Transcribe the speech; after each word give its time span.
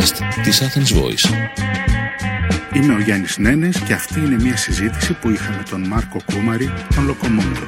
podcast 0.00 0.42
της 0.42 0.62
Athens 0.62 0.98
Voice. 0.98 1.30
Είμαι 2.74 2.94
ο 2.94 2.98
Γιάννης 2.98 3.38
Νένες 3.38 3.78
και 3.86 3.92
αυτή 3.92 4.18
είναι 4.18 4.36
μια 4.42 4.56
συζήτηση 4.56 5.12
που 5.12 5.30
είχα 5.30 5.50
με 5.50 5.62
τον 5.70 5.86
Μάρκο 5.86 6.20
Κούμαρη, 6.32 6.72
τον 6.94 7.06
Λοκομόντο. 7.06 7.60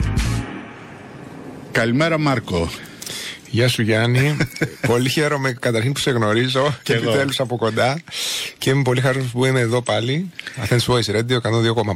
Καλημέρα 1.73 2.19
Μάρκο. 2.19 2.71
Γεια 3.51 3.69
σου 3.69 3.83
Γιάννη. 3.83 4.37
πολύ 4.87 5.09
χαίρομαι 5.09 5.53
καταρχήν 5.53 5.93
που 5.93 6.01
σε 6.01 6.11
γνωρίζω 6.11 6.77
και 6.83 6.93
επιτέλους 6.93 7.41
από 7.41 7.57
κοντά. 7.57 8.03
Και 8.59 8.71
είμαι 8.71 8.83
πολύ 8.83 9.01
χαρούμενος 9.01 9.33
που 9.33 9.45
είμαι 9.45 9.61
εδώ 9.61 9.83
πάλι. 9.83 10.31
Athens 10.69 10.87
Voice 10.87 11.17
Radio 11.17 11.37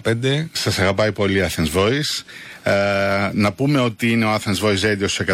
102,5. 0.05 0.46
Σας 0.52 0.78
αγαπάει 0.78 1.12
πολύ 1.12 1.46
Athens 1.48 1.78
Voice. 1.78 2.24
Ε, 2.66 3.30
να 3.32 3.52
πούμε 3.52 3.80
ότι 3.80 4.10
είναι 4.10 4.24
ο 4.24 4.34
Athens 4.34 4.66
Voice 4.66 4.80
Radio 4.80 5.04
στο 5.06 5.24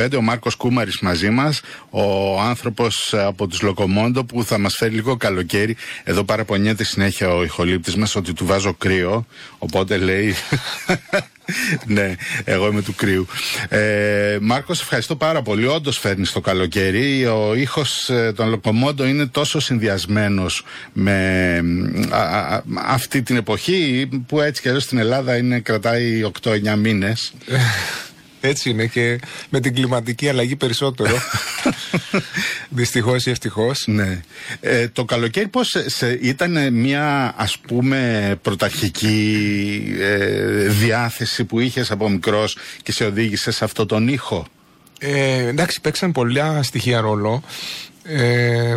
102,5. 0.00 0.16
Ο 0.16 0.20
Μάρκος 0.20 0.54
Κούμαρης 0.54 1.00
μαζί 1.00 1.30
μας. 1.30 1.60
Ο 1.90 2.40
άνθρωπος 2.40 3.14
από 3.14 3.46
τους 3.46 3.62
Λοκομόντο 3.62 4.24
που 4.24 4.44
θα 4.44 4.58
μας 4.58 4.76
φέρει 4.76 4.94
λίγο 4.94 5.16
καλοκαίρι. 5.16 5.76
Εδώ 6.04 6.24
παραπονιέται 6.24 6.84
συνέχεια 6.84 7.28
ο 7.34 7.44
ηχολήπτης 7.44 7.96
μας 7.96 8.16
ότι 8.16 8.32
του 8.32 8.46
βάζω 8.46 8.74
κρύο. 8.74 9.26
Οπότε 9.58 9.96
λέει 9.96 10.34
ναι, 11.86 12.14
εγώ 12.44 12.66
είμαι 12.66 12.82
του 12.82 12.94
κρύου. 12.94 13.26
Ε, 13.68 14.38
Μάρκος, 14.40 14.80
ευχαριστώ 14.80 15.16
πάρα 15.16 15.42
πολύ. 15.42 15.66
Όντως 15.66 15.98
φέρνεις 15.98 16.32
το 16.32 16.40
καλοκαίρι. 16.40 17.26
Ο 17.26 17.54
ήχος 17.54 18.08
ε, 18.10 18.32
των 18.36 18.48
Λοκομόντο 18.48 19.06
είναι 19.06 19.26
τόσο 19.26 19.60
συνδυασμένος 19.60 20.64
με 20.92 21.60
αυτή 22.86 23.22
την 23.22 23.36
εποχή 23.36 24.08
που 24.26 24.40
έτσι 24.40 24.62
και 24.62 24.68
εδώ 24.68 24.80
στην 24.80 24.98
Ελλάδα 24.98 25.36
είναι, 25.36 25.60
κρατάει 25.60 26.30
8-9 26.42 26.76
μήνες. 26.78 27.32
Έτσι 28.44 28.70
είναι 28.70 28.86
και 28.86 29.20
με 29.48 29.60
την 29.60 29.74
κλιματική 29.74 30.28
αλλαγή 30.28 30.56
περισσότερο. 30.56 31.16
Δυστυχώς 32.68 33.26
ή 33.26 33.30
ευτυχώς. 33.30 33.84
Ναι. 33.86 34.20
Ε, 34.60 34.88
το 34.88 35.04
καλοκαίρι 35.04 35.48
πώς 35.48 35.74
ήταν 36.20 36.72
μια 36.72 37.34
ας 37.36 37.58
πούμε 37.58 38.34
πρωταρχική 38.42 39.94
ε, 39.98 40.68
διάθεση 40.68 41.44
που 41.44 41.60
είχες 41.60 41.90
από 41.90 42.08
μικρός 42.08 42.56
και 42.82 42.92
σε 42.92 43.04
οδήγησε 43.04 43.50
σε 43.50 43.64
αυτό 43.64 43.86
τον 43.86 44.08
ήχο; 44.08 44.46
Ε, 44.98 45.46
εντάξει, 45.46 45.80
παίξαν 45.80 46.12
πολλά 46.12 46.62
στοιχεία 46.62 47.00
ρόλο. 47.00 47.42
Ε, 48.02 48.76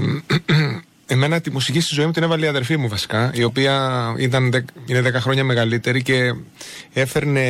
Εμένα 1.08 1.42
τη 1.42 1.52
μουσική 1.52 1.80
στη 1.80 1.94
ζωή 1.94 2.06
μου 2.06 2.12
την 2.12 2.24
έβαλε 2.24 2.46
η 2.46 2.48
αδερφή 2.50 2.78
μου 2.78 2.88
βασικά, 2.88 3.32
η 3.34 3.44
οποία 3.44 4.16
ήταν, 4.18 4.66
είναι 4.86 5.10
10 5.10 5.14
χρόνια 5.14 5.44
μεγαλύτερη 5.44 6.02
και 6.02 6.34
έφερνε 6.94 7.44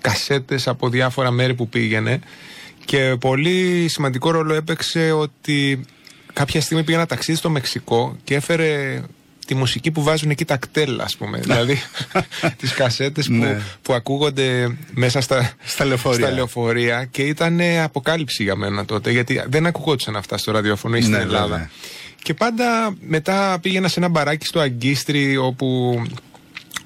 κασέτες 0.00 0.68
από 0.68 0.88
διάφορα 0.88 1.30
μέρη 1.30 1.54
που 1.54 1.68
πήγαινε 1.68 2.20
και 2.84 3.16
πολύ 3.20 3.88
σημαντικό 3.88 4.30
ρόλο 4.30 4.54
έπαιξε 4.54 5.12
ότι 5.12 5.80
κάποια 6.32 6.60
στιγμή 6.60 6.84
πήγε 6.84 6.96
ένα 6.96 7.06
ταξίδι 7.06 7.38
στο 7.38 7.50
Μεξικό 7.50 8.16
και 8.24 8.34
έφερε 8.34 9.02
τη 9.46 9.54
μουσική 9.54 9.90
που 9.90 10.02
βάζουν 10.02 10.30
εκεί 10.30 10.44
τα 10.44 10.56
κτέλ, 10.56 11.00
ας 11.00 11.16
πούμε. 11.16 11.38
δηλαδή 11.38 11.82
τις 12.60 12.72
κασέτες 12.72 13.26
που, 13.26 13.32
ναι. 13.32 13.60
που 13.82 13.92
ακούγονται 13.92 14.76
μέσα 14.92 15.20
στα, 15.20 15.52
στα, 15.64 15.84
λεωφορεία. 15.84 16.26
στα 16.26 16.34
λεωφορεία 16.34 17.04
και 17.04 17.22
ήταν 17.22 17.60
αποκάλυψη 17.82 18.42
για 18.42 18.56
μένα 18.56 18.84
τότε, 18.84 19.10
γιατί 19.10 19.42
δεν 19.48 19.66
ακούγονταν 19.66 20.16
αυτά 20.16 20.38
στο 20.38 20.52
ραδιόφωνο 20.52 20.96
ή 20.96 21.00
στην 21.00 21.12
ναι, 21.12 21.20
Ελλάδα. 21.20 21.70
Και 22.22 22.34
πάντα 22.34 22.96
μετά 23.00 23.58
πήγαινα 23.62 23.88
σε 23.88 24.00
ένα 24.00 24.08
μπαράκι 24.08 24.46
στο 24.46 24.60
Αγκίστρι 24.60 25.36
όπου 25.36 26.00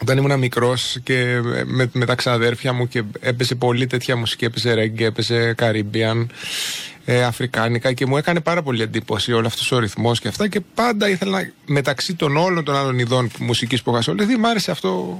όταν 0.01 0.19
ήμουν 0.19 0.39
μικρός 0.39 0.99
και 1.03 1.41
με, 1.65 1.91
με 1.93 2.05
τα 2.05 2.15
ξαδέρφια 2.15 2.73
μου 2.73 2.89
και 2.89 3.03
έπαιζε 3.21 3.55
πολύ 3.55 3.87
τέτοια 3.87 4.17
μουσική, 4.17 4.45
έπαιζε 4.45 4.75
ρέγγε, 4.75 5.07
έπαιζε 5.07 5.53
καρίμπιαν, 5.53 6.31
ε, 7.05 7.23
αφρικάνικα 7.23 7.93
και 7.93 8.07
μου 8.07 8.17
έκανε 8.17 8.41
πάρα 8.41 8.63
πολύ 8.63 8.83
εντύπωση 8.83 9.33
όλος 9.33 9.47
αυτός 9.47 9.73
ο 9.73 9.79
ρυθμός 9.79 10.21
και 10.21 10.29
αυτά. 10.29 10.49
Και 10.49 10.61
πάντα 10.75 11.09
ήθελα 11.09 11.51
μεταξύ 11.67 12.15
των 12.15 12.37
όλων 12.37 12.65
των 12.65 12.77
άλλων 12.77 12.99
ειδών 12.99 13.31
μουσικής 13.39 13.83
που 13.83 13.91
είχα 13.91 13.99
ασχοληθεί, 13.99 14.37
μ' 14.37 14.47
άρεσε 14.47 14.71
αυτό 14.71 15.19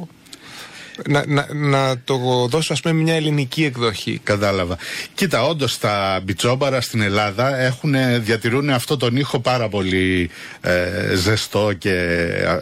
να, 1.09 1.25
να, 1.27 1.47
να 1.53 1.99
το 2.05 2.47
δώσω 2.49 2.73
ας 2.73 2.81
πούμε 2.81 2.95
μια 2.95 3.15
ελληνική 3.15 3.65
εκδοχή. 3.65 4.21
Κατάλαβα. 4.23 4.77
Κοίτα, 5.15 5.43
όντως 5.43 5.79
τα 5.79 6.21
μπιτσόμπαρα 6.25 6.81
στην 6.81 7.01
Ελλάδα 7.01 7.57
έχουν, 7.59 7.95
διατηρούν 8.21 8.71
αυτό 8.71 8.97
τον 8.97 9.17
ήχο 9.17 9.39
πάρα 9.41 9.69
πολύ 9.69 10.31
ε, 10.61 11.15
ζεστό 11.15 11.73
και 11.79 11.93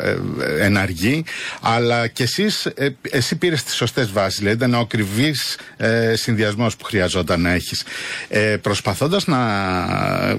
ε, 0.00 0.16
εναργή. 0.64 1.24
Αλλά 1.60 2.06
κι 2.06 2.22
εσείς, 2.22 2.66
ε, 2.66 2.96
εσύ 3.10 3.36
πήρες 3.36 3.62
τις 3.62 3.74
σωστές 3.74 4.12
βάσεις. 4.12 4.38
Δηλαδή 4.38 4.56
ήταν 4.56 4.74
ο 4.74 4.78
ακριβής 4.78 5.58
ε, 5.76 6.14
συνδυασμός 6.16 6.76
που 6.76 6.84
χρειαζόταν 6.84 7.40
να 7.40 7.50
έχεις. 7.50 7.84
Ε, 8.28 8.56
Προσπαθώντας 8.56 9.26
να 9.26 9.38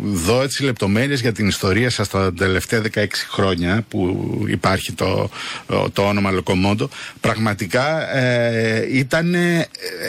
δω 0.02 0.42
έτσι 0.42 0.64
λεπτομέρειες 0.64 1.22
για 1.22 1.32
την 1.32 1.48
ιστορία 1.48 1.90
σας 1.90 2.10
τα 2.10 2.34
τελευταία 2.34 2.82
16 2.94 3.06
χρόνια 3.30 3.86
που 3.90 4.30
υπάρχει 4.48 4.92
το, 4.92 5.30
το 5.94 6.02
όνομα 6.08 6.32
Λοκομόντο, 6.32 6.90
πραγματικά 7.20 7.83
ε, 8.14 8.98
ήταν 8.98 9.34
ε, 9.34 9.68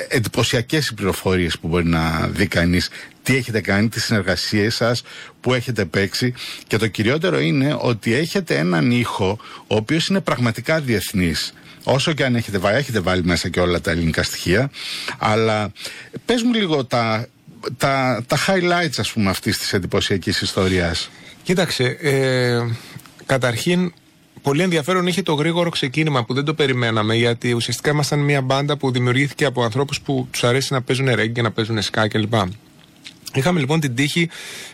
εντυπωσιακές 0.09 0.89
οι 0.89 0.95
πληροφορίες 0.95 1.59
που 1.59 1.69
μπορεί 1.69 1.87
να 1.87 2.29
δει 2.33 2.47
κανείς. 2.47 2.89
Τι 3.23 3.37
έχετε 3.37 3.61
κάνει, 3.61 3.89
τις 3.89 4.05
συνεργασίες 4.05 4.75
σας, 4.75 5.03
που 5.41 5.55
έχετε 5.55 5.85
παίξει. 5.85 6.35
Και 6.67 6.77
το 6.77 6.87
κυριότερο 6.87 7.41
είναι 7.41 7.77
ότι 7.81 8.15
έχετε 8.15 8.57
έναν 8.57 8.91
ήχο 8.91 9.39
ο 9.67 9.77
οποίος 9.77 10.07
είναι 10.09 10.21
πραγματικά 10.21 10.81
διεθνής. 10.81 11.55
Όσο 11.85 12.13
και 12.13 12.25
αν 12.25 12.35
έχετε 12.35 12.59
βάλει, 12.59 12.77
έχετε 12.77 13.01
βάλει 13.01 13.25
μέσα 13.25 13.49
και 13.49 13.61
όλα 13.61 13.81
τα 13.81 13.91
ελληνικά 13.91 14.23
στοιχεία. 14.23 14.71
Αλλά 15.19 15.73
πες 16.25 16.43
μου 16.43 16.53
λίγο 16.53 16.85
τα, 16.85 17.27
τα, 17.77 18.25
τα 18.27 18.39
highlights 18.47 18.99
ας 18.99 19.13
πούμε 19.13 19.31
αυτής 19.31 19.59
της 19.59 19.73
εντυπωσιακής 19.73 20.41
ιστορίας. 20.41 21.11
Κοίταξε, 21.43 21.85
ε, 21.85 22.59
καταρχήν 23.27 23.93
πολύ 24.45 24.63
ενδιαφέρον 24.63 25.07
είχε 25.07 25.23
το 25.23 25.35
γρήγορο 25.35 25.71
ξεκίνημα 25.71 26.25
που 26.25 26.35
δεν 26.35 26.45
το 26.45 26.55
περιμέναμε 26.55 27.15
γιατί 27.15 27.53
ουσιαστικά 27.53 27.91
ήμασταν 27.91 28.19
μια 28.19 28.41
μπάντα 28.41 28.77
που 28.77 28.91
δημιουργήθηκε 28.91 29.45
από 29.45 29.63
ανθρώπους 29.63 30.01
που 30.01 30.29
τους 30.31 30.45
αρέσει 30.45 30.73
να 30.73 30.83
παίζουν 30.83 31.15
ρέγγι, 31.15 31.43
να 31.43 31.51
παίζουν 31.51 31.83
σκά 31.83 32.09
κλπ. 32.09 32.35
Είχαμε 33.35 33.61
λοιπόν 33.61 33.81
την 33.81 33.95
τύχη 33.95 34.29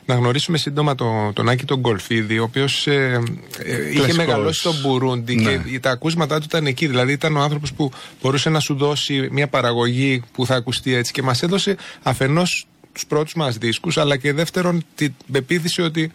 να 0.05 0.15
γνωρίσουμε 0.15 0.59
σύντομα 0.59 0.95
τον, 0.95 1.33
τον 1.33 1.49
Άκη 1.49 1.65
τον 1.65 1.79
Γκολφίδη, 1.79 2.39
ο 2.39 2.43
οποίος 2.43 2.87
ε, 2.87 3.23
ε, 3.59 3.91
είχε 3.91 4.13
μεγαλώσει 4.13 4.61
στον 4.61 4.75
Μπουρούντι 4.81 5.35
ναι. 5.35 5.57
και 5.57 5.81
τα 5.81 5.91
ακούσματά 5.91 6.39
του 6.39 6.45
ήταν 6.49 6.67
εκεί. 6.67 6.87
Δηλαδή 6.87 7.13
ήταν 7.13 7.37
ο 7.37 7.41
άνθρωπος 7.41 7.73
που 7.73 7.91
μπορούσε 8.23 8.51
να 8.51 8.61
σου 8.61 8.75
δώσει 8.75 9.29
μια 9.31 9.49
παραγωγή 9.49 10.23
που 10.33 10.47
θα 10.47 10.55
ακουστεί 10.55 10.95
έτσι 10.95 11.13
και 11.13 11.23
μας 11.23 11.43
έδωσε 11.43 11.77
αφενός 12.03 12.67
τους 12.93 13.07
πρώτους 13.07 13.35
μας 13.35 13.57
δίσκους 13.59 13.99
αλλά 13.99 14.17
και 14.17 14.33
δεύτερον 14.33 14.85
την 14.95 15.15
πεποίθηση 15.33 15.83
ότι 15.83 16.11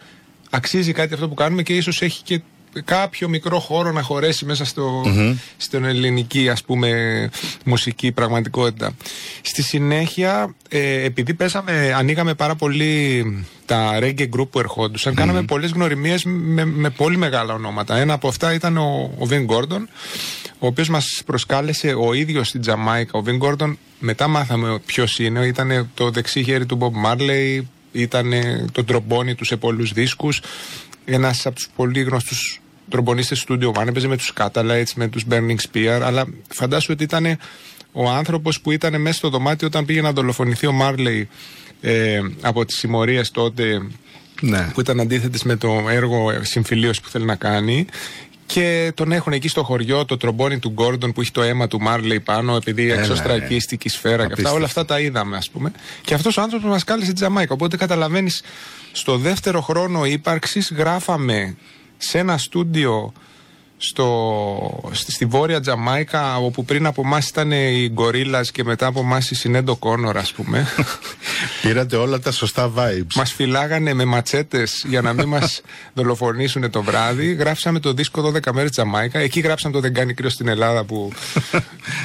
αξίζει 0.50 0.92
κάτι 0.92 1.14
αυτό 1.14 1.28
που 1.28 1.34
κάνουμε 1.34 1.62
και 1.62 1.76
ίσως 1.76 2.02
έχει 2.02 2.22
και 2.22 2.40
κάποιο 2.84 3.28
μικρό 3.28 3.58
χώρο 3.58 3.92
να 3.92 4.02
χωρέσει 4.02 4.44
μέσα 4.44 4.64
στο, 4.64 5.02
mm 5.06 5.34
στην 5.56 5.84
ελληνική 5.84 6.48
ας 6.48 6.62
πούμε 6.62 6.90
μουσική 7.64 8.12
πραγματικότητα. 8.12 8.94
Στη 9.42 9.62
συνέχεια 9.62 10.54
ε, 10.68 11.04
επειδή 11.04 11.34
πέσαμε, 11.34 11.92
ανοίγαμε 11.96 12.34
πάρα 12.34 12.54
πολύ 12.54 13.24
τα 13.66 13.98
reggae 14.00 14.28
group 14.36 14.48
που 14.50 14.58
ερχόντουσαν, 14.58 15.14
κάναμε 15.14 15.42
πολλές 15.42 15.70
γνωριμίες 15.70 16.24
με, 16.24 16.64
με 16.64 16.90
πολύ 16.90 17.16
μεγάλα 17.16 17.54
ονόματα. 17.54 17.96
Ένα 17.96 18.12
από 18.12 18.28
αυτά 18.28 18.52
ήταν 18.52 18.76
ο, 18.76 19.10
ο 19.18 19.26
Vin 19.30 19.46
Gordon, 19.46 19.82
ο 20.58 20.66
οποίος 20.66 20.88
μας 20.88 21.22
προσκάλεσε 21.26 21.94
ο 21.94 22.12
ίδιος 22.12 22.48
στην 22.48 22.60
Τζαμάικα. 22.60 23.18
Ο 23.18 23.22
Vin 23.26 23.38
Gordon 23.38 23.76
μετά 23.98 24.28
μάθαμε 24.28 24.78
ποιος 24.86 25.18
είναι, 25.18 25.46
ήταν 25.46 25.90
το 25.94 26.10
δεξί 26.10 26.42
χέρι 26.42 26.66
του 26.66 26.78
Bob 26.80 27.10
Marley, 27.10 27.60
ήταν 27.92 28.32
το 28.72 28.84
τρομπόνι 28.84 29.34
του 29.34 29.44
σε 29.44 29.56
πολλούς 29.56 29.92
δίσκους, 29.92 30.40
ένας 31.04 31.46
από 31.46 31.54
τους 31.54 31.68
πολύ 31.76 32.02
γνωστούς 32.02 32.60
τρομπονίστες 32.88 33.38
στούντιο 33.38 33.72
One, 33.76 33.86
έπαιζε 33.86 34.08
με 34.08 34.16
τους 34.16 34.32
Catalites, 34.36 34.92
με 34.94 35.08
τους 35.08 35.24
Burning 35.30 35.56
Spear, 35.72 36.00
αλλά 36.02 36.24
φαντάσου 36.48 36.92
ότι 36.92 37.02
ήταν 37.02 37.38
ο 37.92 38.10
άνθρωπος 38.10 38.60
που 38.60 38.70
ήταν 38.70 39.00
μέσα 39.00 39.16
στο 39.16 39.28
δωμάτιο 39.28 39.66
όταν 39.66 39.84
πήγε 39.84 40.00
να 40.00 40.12
δολοφονηθεί 40.12 40.66
ο 40.66 40.72
Μάρλεϊ 40.72 41.28
ε, 41.80 42.20
από 42.40 42.64
τις 42.64 42.76
συμμορίες 42.76 43.30
τότε 43.30 43.82
ναι. 44.40 44.70
που 44.74 44.80
ήταν 44.80 45.00
αντίθετες 45.00 45.42
με 45.42 45.56
το 45.56 45.84
έργο 45.90 46.32
συμφιλίωσης 46.42 47.00
που 47.00 47.08
θέλει 47.08 47.24
να 47.24 47.34
κάνει. 47.34 47.86
Και 48.46 48.92
τον 48.94 49.12
έχουν 49.12 49.32
εκεί 49.32 49.48
στο 49.48 49.62
χωριό 49.62 50.04
το 50.04 50.16
τρομπόνι 50.16 50.58
του 50.58 50.70
Γκόρντον 50.70 51.12
που 51.12 51.20
έχει 51.20 51.30
το 51.30 51.42
αίμα 51.42 51.66
του 51.66 51.80
Μάρλεϊ 51.80 52.20
πάνω, 52.20 52.56
επειδή 52.56 52.90
εξωστρακίστηκε 52.90 53.88
η 53.88 53.90
σφαίρα 53.90 54.26
και 54.26 54.32
αυτά. 54.32 54.52
Όλα 54.52 54.64
αυτά 54.64 54.84
τα 54.84 55.00
είδαμε, 55.00 55.36
ας 55.36 55.50
πούμε. 55.50 55.72
Και 56.02 56.14
αυτός 56.14 56.36
ο 56.36 56.42
άνθρωπος 56.42 56.70
μας 56.70 56.84
κάλεσε 56.84 57.08
τη 57.08 57.14
Τζαμάικα. 57.14 57.54
Οπότε 57.54 57.76
καταλαβαίνεις, 57.76 58.42
στο 58.92 59.16
δεύτερο 59.16 59.60
χρόνο 59.60 60.04
ύπαρξης 60.04 60.72
γράφαμε 60.76 61.56
σε 61.98 62.18
ένα 62.18 62.38
στούντιο 62.38 63.12
στο, 63.78 64.90
στη, 64.92 65.24
βόρεια 65.24 65.60
Τζαμάικα 65.60 66.36
όπου 66.36 66.64
πριν 66.64 66.86
από 66.86 67.02
εμάς 67.04 67.28
ήταν 67.28 67.52
οι 67.52 67.88
Γκορίλας 67.92 68.50
και 68.50 68.64
μετά 68.64 68.86
από 68.86 69.00
εμάς 69.00 69.30
η 69.30 69.34
Συνέντο 69.34 69.76
Κόνορ, 69.76 70.16
ας 70.16 70.32
πούμε. 70.32 70.66
Πήρατε 71.62 71.96
όλα 71.96 72.20
τα 72.20 72.32
σωστά 72.32 72.72
vibes. 72.76 73.14
Μας 73.14 73.32
φυλάγανε 73.32 73.94
με 73.94 74.04
ματσέτες 74.04 74.84
για 74.88 75.00
να 75.00 75.12
μην 75.12 75.28
μας 75.28 75.60
δολοφονήσουν 75.94 76.70
το 76.70 76.82
βράδυ. 76.82 77.34
Γράψαμε 77.34 77.80
το 77.80 77.92
δίσκο 77.92 78.32
12 78.34 78.52
μέρες 78.52 78.70
Τζαμάικα. 78.70 79.18
Εκεί 79.18 79.40
γράψαμε 79.40 79.74
το 79.74 79.80
Δεν 79.80 79.94
κάνει 79.94 80.14
κρύο 80.14 80.30
στην 80.30 80.48
Ελλάδα 80.48 80.84
που 80.84 81.12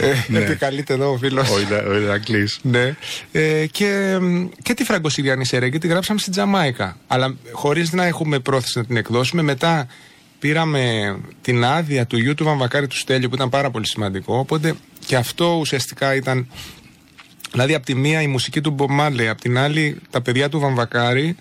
ε, 0.01 0.13
ναι. 0.27 0.39
επικαλείται 0.39 0.93
εδώ 0.93 1.11
ο 1.11 1.17
φίλος. 1.17 1.49
Ο 1.89 1.95
Ηρακλής. 1.95 2.59
ναι. 2.61 2.95
Ε, 3.31 3.65
και, 3.65 4.19
και 4.61 4.73
τη 4.73 4.83
Φραγκοσυριανή 4.83 5.45
Σερέγκη 5.45 5.77
τη 5.77 5.87
γράψαμε 5.87 6.19
στην 6.19 6.31
Τζαμάικα. 6.31 6.97
Αλλά 7.07 7.35
χωρίς 7.51 7.91
να 7.91 8.05
έχουμε 8.05 8.39
πρόθεση 8.39 8.77
να 8.77 8.85
την 8.85 8.97
εκδώσουμε. 8.97 9.41
Μετά 9.41 9.87
πήραμε 10.41 11.15
την 11.41 11.63
άδεια 11.63 12.05
του 12.05 12.17
γιου 12.17 12.33
του 12.33 12.43
Βαμβακάρη 12.43 12.87
του 12.87 12.97
Στέλιου 12.97 13.29
που 13.29 13.35
ήταν 13.35 13.49
πάρα 13.49 13.71
πολύ 13.71 13.87
σημαντικό. 13.87 14.37
Οπότε 14.37 14.75
και 15.05 15.15
αυτό 15.15 15.57
ουσιαστικά 15.59 16.15
ήταν. 16.15 16.47
Δηλαδή, 17.51 17.73
από 17.73 17.85
τη 17.85 17.95
μία 17.95 18.21
η 18.21 18.27
μουσική 18.27 18.61
του 18.61 18.71
Μπομάλε, 18.71 19.29
από 19.29 19.41
την 19.41 19.57
άλλη 19.57 19.97
τα 20.09 20.21
παιδιά 20.21 20.49
του 20.49 20.59
Βαμβακάρη. 20.59 21.35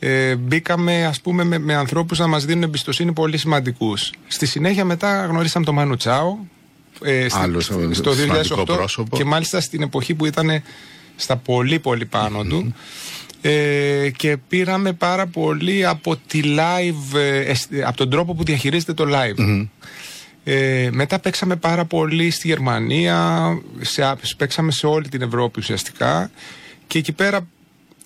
Ε, 0.00 0.36
μπήκαμε 0.36 1.04
ας 1.06 1.20
πούμε 1.20 1.44
με, 1.44 1.58
με 1.58 1.74
ανθρώπους 1.74 2.18
να 2.18 2.26
μας 2.26 2.44
δίνουν 2.44 2.62
εμπιστοσύνη 2.62 3.12
πολύ 3.12 3.38
σημαντικούς 3.38 4.12
στη 4.26 4.46
συνέχεια 4.46 4.84
μετά 4.84 5.26
γνωρίσαμε 5.26 5.64
τον 5.64 5.74
Μάνου 5.74 5.96
Τσάο 5.96 6.36
ε, 7.02 7.26
στο 7.90 8.12
2008 8.96 9.04
και 9.10 9.24
μάλιστα 9.24 9.60
στην 9.60 9.82
εποχή 9.82 10.14
που 10.14 10.26
ήταν 10.26 10.62
στα 11.16 11.36
πολύ 11.36 11.78
πολύ 11.78 12.06
πάνω 12.06 12.44
του 12.44 12.74
ε, 13.40 14.10
και 14.16 14.36
πήραμε 14.48 14.92
πάρα 14.92 15.26
πολύ 15.26 15.86
από 15.86 16.16
τη 16.16 16.40
live, 16.44 17.18
ε, 17.18 17.82
από 17.82 17.96
τον 17.96 18.10
τρόπο 18.10 18.34
που 18.34 18.44
διαχειρίζεται 18.44 18.92
το 18.92 19.04
live. 19.08 19.66
Ε, 20.44 20.88
μετά 20.92 21.18
παίξαμε 21.18 21.56
πάρα 21.56 21.84
πολύ 21.84 22.30
στη 22.30 22.48
Γερμανία, 22.48 23.48
σε, 23.80 24.16
παίξαμε 24.36 24.72
σε 24.72 24.86
όλη 24.86 25.08
την 25.08 25.22
Ευρώπη 25.22 25.60
ουσιαστικά 25.60 26.30
και 26.86 26.98
εκεί 26.98 27.12
πέρα 27.12 27.46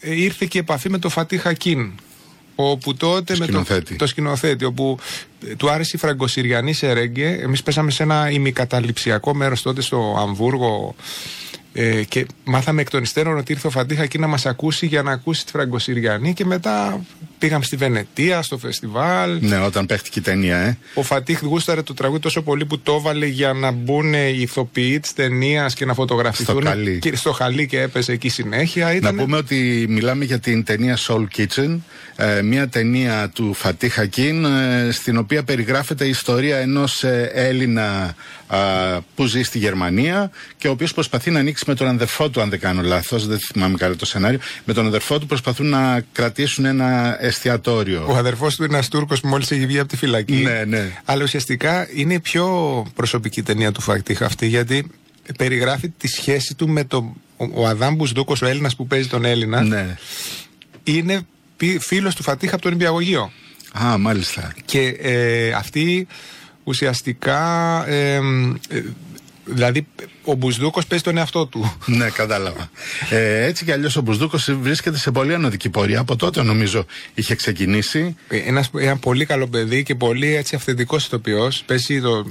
ε, 0.00 0.20
ήρθε 0.22 0.46
και 0.46 0.58
επαφή 0.58 0.90
με 0.90 0.98
το 0.98 1.08
Φατί 1.08 1.38
Χακίν 1.38 1.92
όπου 2.54 2.94
τότε 2.94 3.36
με 3.36 3.46
το, 3.46 3.64
το 3.96 4.06
σκηνοθέτη, 4.06 4.64
όπου 4.64 4.98
του 5.56 5.70
άρεσε 5.70 5.96
η 5.96 5.98
Φραγκοσυριανή 5.98 6.72
σε 6.72 6.92
ρέγγε. 6.92 7.38
Εμείς 7.40 7.62
πέσαμε 7.62 7.90
σε 7.90 8.02
ένα 8.02 8.30
ημικαταληψιακό 8.30 9.34
μέρος 9.34 9.62
τότε 9.62 9.82
στο 9.82 10.16
Αμβούργο 10.18 10.94
ε, 11.72 12.02
και 12.02 12.26
μάθαμε 12.44 12.80
εκ 12.80 12.90
των 12.90 13.02
υστέρων 13.02 13.36
ότι 13.36 13.52
ήρθε 13.52 13.66
ο 13.66 13.70
Φαντίχα 13.70 14.02
εκεί 14.02 14.18
να 14.18 14.26
μας 14.26 14.46
ακούσει 14.46 14.86
για 14.86 15.02
να 15.02 15.12
ακούσει 15.12 15.44
τη 15.44 15.50
Φραγκοσυριανή 15.50 16.32
και 16.32 16.44
μετά 16.44 17.04
πήγαμε 17.38 17.64
στη 17.64 17.76
Βενετία, 17.76 18.42
στο 18.42 18.58
φεστιβάλ. 18.58 19.38
Ναι, 19.40 19.58
όταν 19.58 19.86
παίχτηκε 19.86 20.18
η 20.18 20.22
ταινία, 20.22 20.56
ε. 20.56 20.78
Ο 20.94 21.02
Φατίχ 21.02 21.40
γούσταρε 21.40 21.82
το 21.82 21.94
τραγούδι 21.94 22.20
τόσο 22.20 22.42
πολύ 22.42 22.64
που 22.64 22.78
το 22.78 22.94
έβαλε 22.94 23.26
για 23.26 23.52
να 23.52 23.70
μπουν 23.70 24.14
οι 24.14 24.36
ηθοποιοί 24.38 25.00
της 25.00 25.12
ταινίας 25.12 25.74
και 25.74 25.84
να 25.84 25.94
φωτογραφηθούν. 25.94 26.60
Στο 26.60 26.68
χαλί. 26.68 26.98
Και, 26.98 27.16
στο 27.16 27.32
χαλί 27.32 27.66
και 27.66 27.80
έπεσε 27.80 28.12
εκεί 28.12 28.28
συνέχεια. 28.28 28.94
Ήταν... 28.94 29.14
Να 29.14 29.22
πούμε 29.22 29.36
ότι 29.36 29.86
μιλάμε 29.88 30.24
για 30.24 30.38
την 30.38 30.64
ταινία 30.64 30.98
Soul 31.06 31.26
Kitchen, 31.36 31.78
ε, 32.16 32.42
μια 32.42 32.68
ταινία 32.68 33.30
του 33.34 33.54
Φατίχ 33.54 33.92
Χακίν, 33.92 34.44
ε, 34.44 34.88
στην 34.92 35.16
οποία 35.16 35.42
περιγράφεται 35.44 36.04
η 36.04 36.08
ιστορία 36.08 36.56
ενός 36.56 37.04
ε, 37.04 37.30
Έλληνα 37.34 38.14
που 39.14 39.26
ζει 39.26 39.42
στη 39.42 39.58
Γερμανία 39.58 40.30
και 40.56 40.68
ο 40.68 40.70
οποίος 40.70 40.94
προσπαθεί 40.94 41.30
να 41.30 41.38
ανοίξει 41.38 41.64
με 41.66 41.74
τον 41.74 41.88
αδερφό 41.88 42.30
του, 42.30 42.40
αν 42.40 42.50
δεν 42.50 42.58
κάνω 42.58 42.82
λάθος, 42.82 43.26
δεν 43.26 43.38
θυμάμαι 43.38 43.76
καλά 43.76 43.96
το 43.96 44.06
σενάριο, 44.06 44.38
με 44.64 44.72
τον 44.72 44.86
αδερφό 44.86 45.18
του 45.18 45.26
προσπαθούν 45.26 45.68
να 45.68 46.04
κρατήσουν 46.12 46.64
ένα 46.64 47.16
εστιατόριο. 47.20 48.04
Ο 48.08 48.16
αδερφός 48.16 48.56
του 48.56 48.64
είναι 48.64 48.74
ένας 48.74 48.88
Τούρκος 48.88 49.20
που 49.20 49.28
μόλις 49.28 49.50
έχει 49.50 49.66
βγει 49.66 49.78
από 49.78 49.88
τη 49.88 49.96
φυλακή. 49.96 50.34
Ναι, 50.34 50.64
ναι. 50.64 50.92
Αλλά 51.04 51.22
ουσιαστικά 51.22 51.88
είναι 51.94 52.14
η 52.14 52.20
πιο 52.20 52.46
προσωπική 52.94 53.42
ταινία 53.42 53.72
του 53.72 53.80
Φακτίχ 53.80 54.22
αυτή, 54.22 54.46
γιατί 54.46 54.90
περιγράφει 55.36 55.88
τη 55.88 56.08
σχέση 56.08 56.54
του 56.54 56.68
με 56.68 56.84
τον. 56.84 57.12
Ο 57.36 57.66
Αδάμ 57.66 57.94
Μπουσδούκο, 57.94 58.36
ο 58.42 58.46
Έλληνας 58.46 58.76
που 58.76 58.86
παίζει 58.86 59.08
τον 59.08 59.24
Έλληνα, 59.24 59.62
ναι. 59.62 59.96
είναι 60.84 61.26
φίλος 61.80 62.14
του 62.14 62.22
Φατίχ 62.22 62.52
από 62.52 62.62
τον 62.62 62.72
Νηπιαγωγείο. 62.72 63.32
Α, 63.84 63.98
μάλιστα. 63.98 64.54
Και 64.64 64.96
ε, 65.00 65.52
αυτή 65.52 66.06
ουσιαστικά 66.64 67.84
ε, 67.88 68.20
Δηλαδή, 69.44 69.86
ο 70.24 70.34
Μπουσδούκος 70.34 70.86
παίζει 70.86 71.04
τον 71.04 71.16
εαυτό 71.16 71.46
του. 71.46 71.76
ναι, 71.86 72.10
κατάλαβα. 72.10 72.70
Ε, 73.10 73.44
έτσι 73.44 73.64
κι 73.64 73.72
αλλιώς 73.72 73.96
ο 73.96 74.00
Μπουσδούκος 74.00 74.50
βρίσκεται 74.60 74.98
σε 74.98 75.10
πολύ 75.10 75.34
ανωδική 75.34 75.68
πορεία. 75.70 76.00
Από 76.00 76.16
τότε 76.16 76.42
νομίζω 76.42 76.86
είχε 77.14 77.34
ξεκινήσει. 77.34 78.16
Ε, 78.28 78.36
ένας, 78.36 78.70
ένα 78.78 78.96
πολύ 78.96 79.24
καλό 79.26 79.48
παιδί 79.48 79.82
και 79.82 79.94
πολύ 79.94 80.34
έτσι 80.36 80.54
αυθεντικός 80.54 81.04
ηθοποιός. 81.04 81.62
Παίζει 81.66 82.00
το, 82.00 82.26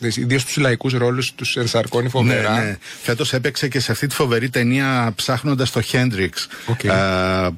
ιδίως 0.00 0.42
στου 0.42 0.60
λαϊκούς 0.60 0.92
ρόλους, 0.92 1.32
τους 1.34 1.56
ενσαρκώνει 1.56 2.08
φοβερά. 2.08 2.58
Ναι, 2.58 2.64
ναι. 2.64 2.78
Φέτος 3.02 3.32
έπαιξε 3.32 3.68
και 3.68 3.80
σε 3.80 3.92
αυτή 3.92 4.06
τη 4.06 4.14
φοβερή 4.14 4.50
ταινία 4.50 5.12
ψάχνοντας 5.16 5.70
το 5.70 5.80
Χέντριξ. 5.80 6.48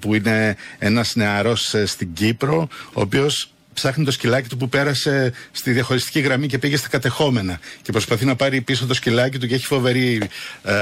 που 0.00 0.14
είναι 0.14 0.56
ένας 0.78 1.14
νεαρός 1.14 1.74
ε, 1.74 1.86
στην 1.86 2.12
Κύπρο, 2.12 2.68
ο 2.92 3.00
οποίος 3.00 3.50
ψάχνει 3.76 4.04
το 4.04 4.10
σκυλάκι 4.10 4.48
του 4.48 4.56
που 4.56 4.68
πέρασε 4.68 5.32
στη 5.52 5.72
διαχωριστική 5.72 6.20
γραμμή 6.20 6.46
και 6.46 6.58
πήγε 6.58 6.76
στα 6.76 6.88
κατεχόμενα 6.88 7.60
και 7.82 7.92
προσπαθεί 7.92 8.24
να 8.24 8.36
πάρει 8.36 8.60
πίσω 8.60 8.86
το 8.86 8.94
σκυλάκι 8.94 9.38
του 9.38 9.46
και 9.46 9.54
έχει 9.54 9.66
φοβερή 9.66 10.20
ε, 10.62 10.72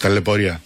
ταλαιπωρία. 0.00 0.60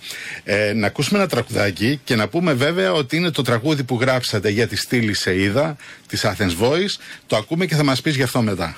Ε, 0.44 0.72
να 0.72 0.86
ακούσουμε 0.86 1.18
ένα 1.18 1.28
τραγουδάκι 1.28 2.00
και 2.04 2.14
να 2.14 2.28
πούμε 2.28 2.52
βέβαια 2.52 2.92
ότι 2.92 3.16
είναι 3.16 3.30
το 3.30 3.42
τραγούδι 3.42 3.84
που 3.84 3.98
γράψατε 4.00 4.48
για 4.50 4.66
τη 4.66 4.76
στήλη 4.76 5.14
Σεΐδα 5.14 5.76
της 6.06 6.24
Athens 6.24 6.62
Voice. 6.62 6.96
Το 7.26 7.36
ακούμε 7.36 7.66
και 7.66 7.74
θα 7.74 7.84
μας 7.84 8.00
πεις 8.00 8.16
γι' 8.16 8.22
αυτό 8.22 8.42
μετά. 8.42 8.76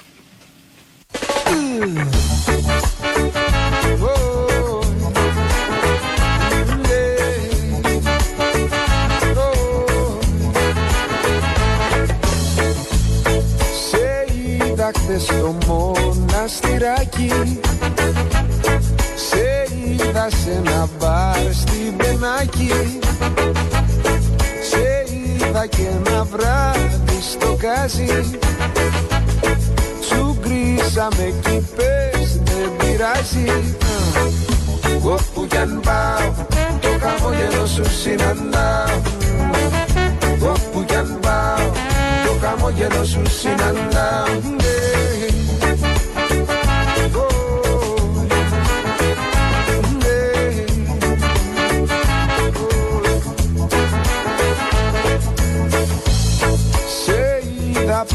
Στο 15.18 15.56
μοναστηράκι. 15.66 17.32
Σε 19.16 19.66
είδα 19.74 20.28
σε 20.30 20.50
ένα 20.50 20.88
μπαρ 20.98 21.52
στην 21.52 21.96
Πενάκη 21.96 22.72
Σε 24.70 25.04
είδα 25.12 25.66
και 25.66 25.82
ένα 25.96 26.24
βράδυ 26.24 27.18
στο 27.30 27.56
κάζι. 27.58 28.38
Σου 30.08 30.36
γκρίσαμε 30.40 31.32
κι 31.40 31.66
πες 31.76 32.40
δεν 32.44 32.70
πειράζει 32.76 33.74
Όπου 35.02 35.46
κι 35.46 35.56
αν 35.56 35.80
πάω 35.84 36.44
το 36.80 36.88
χαμόγελο 37.00 37.66
σου 37.66 37.84
συναντάω. 38.02 39.00
Όπου 40.40 40.84
κι 40.84 40.94
αν 40.94 41.18
πάω 41.20 41.55
το 42.40 42.46
χαμόγελο 42.46 43.04
σου 43.04 43.22
συναντάω 43.26 44.74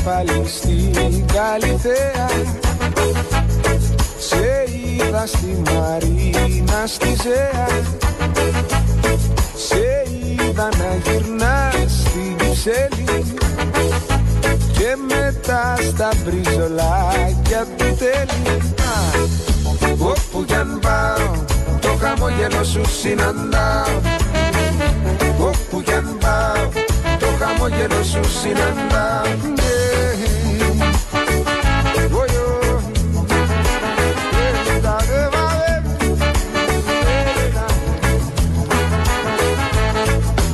πάλι 0.04 0.44
στην 0.48 1.26
Καλυθέα 1.26 2.30
Σε 4.20 4.64
είδα 4.98 5.26
στη 5.26 5.62
Μαρίνα 5.66 6.86
στη 6.86 7.16
Ζέα. 7.22 7.68
Σε 9.56 10.04
είδα 10.24 10.70
να 10.78 11.12
γυρνάς 11.12 12.04
στην 12.06 12.42
Κυψέλη 12.64 14.11
Και 14.82 14.96
μετά 15.08 15.76
στα 15.90 16.10
μπριζολάκια 16.24 17.66
του 17.78 17.98
τέλει 18.00 18.74
Όπου 20.00 20.46
κι 20.46 20.54
αν 20.54 20.80
πάω 20.82 21.32
το 21.80 21.88
χαμόγελο 22.02 22.64
σου 22.64 22.82
συναντάω. 23.02 24.02
Όπου 25.40 25.82
κι 25.82 25.94
αν 25.94 26.18
πάω 26.20 26.70
το 27.20 27.28
χαμόγελο 27.40 28.04
σου 28.04 28.40
συναντάω 28.42 29.91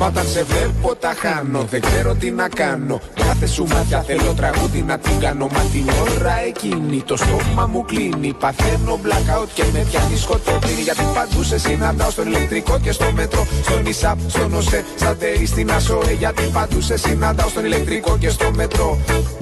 όταν 0.08 0.28
σε 0.28 0.44
βλέπω 0.44 0.96
τα 0.96 1.14
χάνω. 1.22 1.62
Δεν 1.70 1.82
ξέρω 1.82 2.14
τι 2.16 2.32
να 2.32 2.48
κάνω. 2.48 3.02
Κάθε 3.14 3.48
σου 3.48 3.66
μάτια 3.68 4.02
θέλω 4.02 4.34
τραγούδι 4.34 4.82
να 4.82 4.98
την 4.98 5.20
κάνω. 5.20 5.48
Μα 5.54 5.62
την 5.74 5.86
ώρα 6.12 6.36
εκείνη 6.48 7.02
το 7.06 7.18
στόμα 7.18 7.66
μου 7.72 7.86
κλείνει. 7.86 8.34
Παθαίνω 8.40 9.00
blackout 9.04 9.48
και 9.54 9.64
με 9.74 9.86
πιάνει 9.90 10.18
σκοτωμένη 10.18 10.82
Γιατί 10.82 11.04
παντού 11.16 11.44
σε 11.44 11.58
συναντάω 11.60 12.10
στον 12.10 12.28
ηλεκτρικό 12.28 12.80
και 12.84 12.92
στο 12.92 13.12
μέτρο 13.12 13.48
Στον 13.62 13.86
Ισαπ, 13.86 14.18
στον 14.28 14.54
ΟΣΕ, 14.54 14.86
στα 14.96 15.16
ΤΕΙ, 15.16 15.46
στην 15.46 15.72
ΑΣΟΕ 15.72 16.14
Γιατί 16.20 16.44
παντού 16.54 16.82
σε 16.82 16.98
συναντάω 16.98 17.50
στον 17.50 17.66
ηλεκτρικό 17.66 18.18
και 18.18 18.30
στο 18.30 18.52
μέτρο 18.56 18.98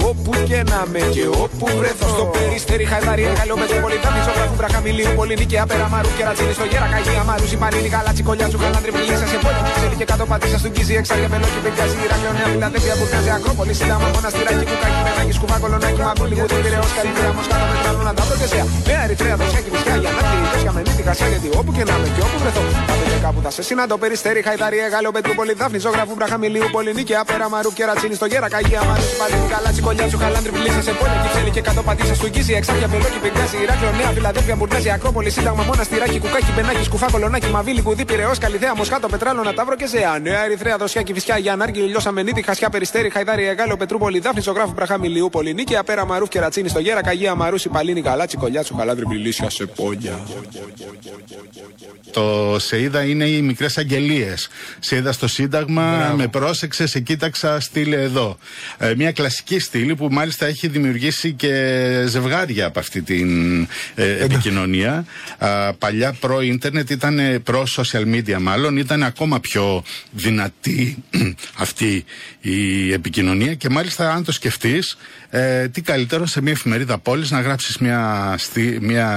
Όπου 0.09 0.31
και 0.49 0.63
να 0.71 0.83
με 0.91 0.99
και 1.15 1.25
όπου 1.27 1.65
βρεθώ. 1.79 2.07
Στο 2.07 2.23
περίστερι 2.33 2.85
χαϊδάρι, 2.85 3.23
καλό 3.41 3.53
με 3.61 3.65
το 3.65 3.75
πολυτάμι 3.83 4.19
Ζωγράφου 4.25 4.55
βραχαμιλίου, 4.55 5.09
πολύ 5.15 5.35
νικαία 5.41 5.65
πέρα 5.65 5.87
μαρού 5.93 6.09
και 6.17 6.23
ρατσίνη 6.27 6.53
στο 6.53 6.65
γέρα 6.71 6.87
Καγία 6.93 7.23
μαρού, 7.29 7.45
συμπανίνη, 7.51 7.87
γαλάτσι, 7.95 8.23
κολλιά 8.27 8.47
σου, 8.51 8.57
χαλάντρι, 8.63 8.91
σα 9.21 9.27
σε 9.33 9.37
πόλη. 9.43 9.59
Ξέρει 9.77 9.95
και 9.99 10.05
κάτω 10.11 10.25
πατήσα 10.31 10.54
στον 10.63 10.71
κίζι, 10.75 10.93
εξάρια 11.01 11.29
μελό 11.33 11.47
και 11.53 11.61
πεντιάζει 11.65 11.95
Ηράκλειο, 12.05 12.31
νέα 12.39 12.47
φιλαδέλφια, 12.53 12.95
μπουρκάζει, 12.97 13.31
ακρόπολη, 13.37 13.73
σύνταμα, 13.79 14.07
μοναστηράκι, 14.15 14.65
κουκάκι, 14.69 14.99
μενάκι, 15.05 15.33
σκουβά, 15.37 15.57
κολονάκι, 15.63 16.01
μαγκούλι, 16.07 16.35
γουδί, 16.39 16.57
πυρεός, 16.63 16.91
καλυμπήρα, 16.97 17.31
μοσκάτα, 17.37 17.65
μετράλο, 17.71 18.01
να 18.09 18.13
τα 18.17 18.23
προκεσέα 18.27 18.65
Νέα 18.89 19.01
Ερυθρέα, 19.05 19.35
δοσιά 19.41 19.59
και 19.65 19.69
βυσκιά, 19.73 19.95
για 20.03 20.11
να 20.15 20.21
τυρί, 20.29 20.45
δοσιά 20.53 20.71
με 20.75 20.81
μύτη, 20.87 21.03
χασιά, 21.07 21.27
γιατί 21.31 21.47
όπου 21.59 21.71
και 21.75 21.83
να 21.89 21.95
με 22.01 22.07
και 22.15 22.21
όπου 22.27 22.37
βρεθώ 22.43 22.63
Κάθε 22.89 23.05
και 23.11 23.19
κάπου 23.25 23.39
θα 23.45 23.51
σε 23.55 23.61
συναντώ, 23.69 23.95
περιστέρι, 24.03 24.41
χαϊδάρι, 24.47 24.77
έγαλο, 24.87 25.09
πετρούπολη, 25.15 25.53
δάφνη, 25.59 25.79
ζωγράφου, 25.85 26.13
βραχαμιλίου, 26.19 26.67
πολυνίκη, 26.75 27.13
απέρα, 27.21 27.47
μαρού 27.53 27.71
και 27.77 27.83
ρατσίνη 27.89 28.15
στο 28.19 28.25
γέρα, 28.31 28.47
καγία, 28.55 28.81
μαρούς, 28.89 29.09
συμπαλίνη, 29.11 29.47
καλάτσι, 29.53 29.81
κολλιά 29.87 30.05
σου, 30.11 30.17
χαλάντρι, 30.23 30.51
φιλίσα 30.55 30.81
σε 30.87 30.93
πόλη, 30.99 31.15
κυψέλη 31.23 31.51
και 31.55 31.61
κάτω 31.67 31.81
πατήσα 31.87 32.15
στον 32.19 32.29
κίζι, 32.33 32.53
εξάρια 32.59 32.87
μελό 32.91 33.07
και 33.13 33.19
πεντιάζει 33.23 33.57
Ηράκλειο, 33.63 33.91
νέα 33.99 34.11
φιλαδέλφια, 34.15 34.55
μπουρνέζι, 34.55 34.89
ακρόπολη, 34.97 35.29
σύνταγμα, 35.35 35.63
μοναστηράκι, 35.69 36.17
κουκάκι, 36.23 36.51
πενάκι, 36.57 36.83
σκουφά, 36.89 37.07
κολονάκι, 37.13 37.47
μαβίλι, 37.55 37.81
κουδί, 37.87 38.05
πυρεό, 38.05 38.33
καλυθέα, 38.39 38.73
μοσχάτο, 38.79 39.07
πετράλο, 39.13 39.41
να 39.47 39.53
ταύρο 39.53 39.75
και 39.75 39.87
ζεά. 39.87 40.13
Νέα 40.27 40.44
Ερυθρέα, 40.45 40.77
δοσιά 40.77 41.01
και 41.01 41.13
φυσιά, 41.13 41.37
για 41.37 41.53
ανάργη, 41.53 41.81
λιώσα 41.81 42.11
μενίτη, 42.11 42.41
χασιά, 42.41 42.69
περιστέρι, 42.69 43.09
χαϊδάρι, 43.09 43.47
εγάλο, 43.47 43.77
πετρούπολη, 43.77 44.19
δάφνη, 44.19 44.41
ζωγράφου, 44.41 44.71
μπραχάμι, 44.71 45.07
λιού, 45.09 45.29
πολυνίκη, 45.31 45.75
απέρα, 45.75 46.05
μαρούφ 46.05 46.29
και 46.29 46.39
ρατσίνη 46.39 46.69
στο 46.69 46.79
γέρα, 46.79 47.01
καγία, 47.01 47.35
μαρούση, 47.35 47.69
παλίνη, 47.69 48.01
καλάτσι, 48.01 48.37
κολιά, 48.37 48.63
σου, 48.63 48.75
χαλάντρι, 48.75 49.07
Μελίσσια 49.07 49.49
σε 49.49 49.65
πόνια. 49.65 50.19
Το 52.11 52.55
σε 52.59 52.81
είδα 52.81 53.03
είναι 53.03 53.25
οι 53.25 53.41
μικρές 53.41 53.77
αγγελίες. 53.77 54.49
Σε 54.79 54.95
είδα 54.95 55.11
στο 55.11 55.27
Σύνταγμα, 55.27 55.97
Μπράβο. 55.97 56.15
με 56.15 56.27
πρόσεξε, 56.27 56.87
σε 56.87 56.99
κοίταξα, 56.99 57.59
στείλε 57.59 58.01
εδώ. 58.01 58.37
Ε, 58.77 58.93
μια 58.95 59.11
κλασική 59.11 59.59
στήλη 59.59 59.95
που 59.95 60.07
μάλιστα 60.11 60.45
έχει 60.45 60.67
δημιουργήσει 60.67 61.33
και 61.33 61.53
ζευγάρια 62.07 62.65
από 62.65 62.79
αυτή 62.79 63.01
την 63.01 63.61
ε, 63.95 64.23
επικοινωνία. 64.23 65.05
Α, 65.37 65.73
παλιά 65.73 66.15
προ-ίντερνετ 66.19 66.89
ήταν 66.89 67.19
ε, 67.19 67.39
προ- 67.39 67.70
social 67.70 68.15
media 68.15 68.37
μάλλον, 68.39 68.77
ήταν 68.77 69.03
ακόμα 69.03 69.39
πιο 69.39 69.83
δυνατή 70.11 70.34
αυτή 71.57 72.05
η 72.41 72.91
επικοινωνία 72.91 73.53
και 73.53 73.69
μάλιστα 73.69 74.13
αν 74.13 74.23
το 74.23 74.31
σκεφτείς 74.31 74.97
ε, 75.29 75.67
τι 75.67 75.81
καλύτερο 75.81 76.25
σε 76.25 76.41
μια 76.41 76.51
εφημερίδα 76.51 76.97
πόλης 76.97 77.31
να 77.31 77.41
γράψεις 77.41 77.77
μια, 77.77 78.33
στι- 78.37 78.81
μια 78.81 79.07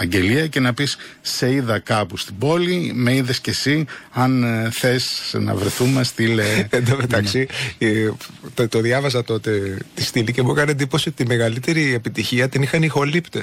αγγελία 0.00 0.46
και 0.46 0.60
να 0.60 0.74
πεις 0.74 0.96
σε 1.20 1.52
είδα 1.52 1.78
κάπου 1.78 2.16
στην 2.16 2.38
πόλη, 2.38 2.92
με 2.94 3.14
είδες 3.14 3.40
κι 3.40 3.50
εσύ, 3.50 3.84
αν 4.12 4.42
ε, 4.42 4.70
θες 4.70 5.34
να 5.38 5.54
βρεθούμε 5.54 6.04
στείλε... 6.04 6.44
Εν 6.70 6.84
τω 6.84 6.96
μεταξύ, 6.96 7.46
ε, 7.78 8.10
το, 8.54 8.68
το 8.68 8.80
διάβαζα 8.80 9.24
τότε 9.24 9.78
τη 9.94 10.02
στήλη 10.02 10.32
και 10.32 10.42
μου 10.42 10.50
έκανε 10.50 10.70
εντύπωση 10.70 11.08
ότι 11.08 11.22
τη 11.22 11.28
μεγαλύτερη 11.28 11.94
επιτυχία 11.94 12.48
την 12.48 12.62
είχαν 12.62 12.82
οι 12.82 12.86
ηχολήπτε. 12.86 13.40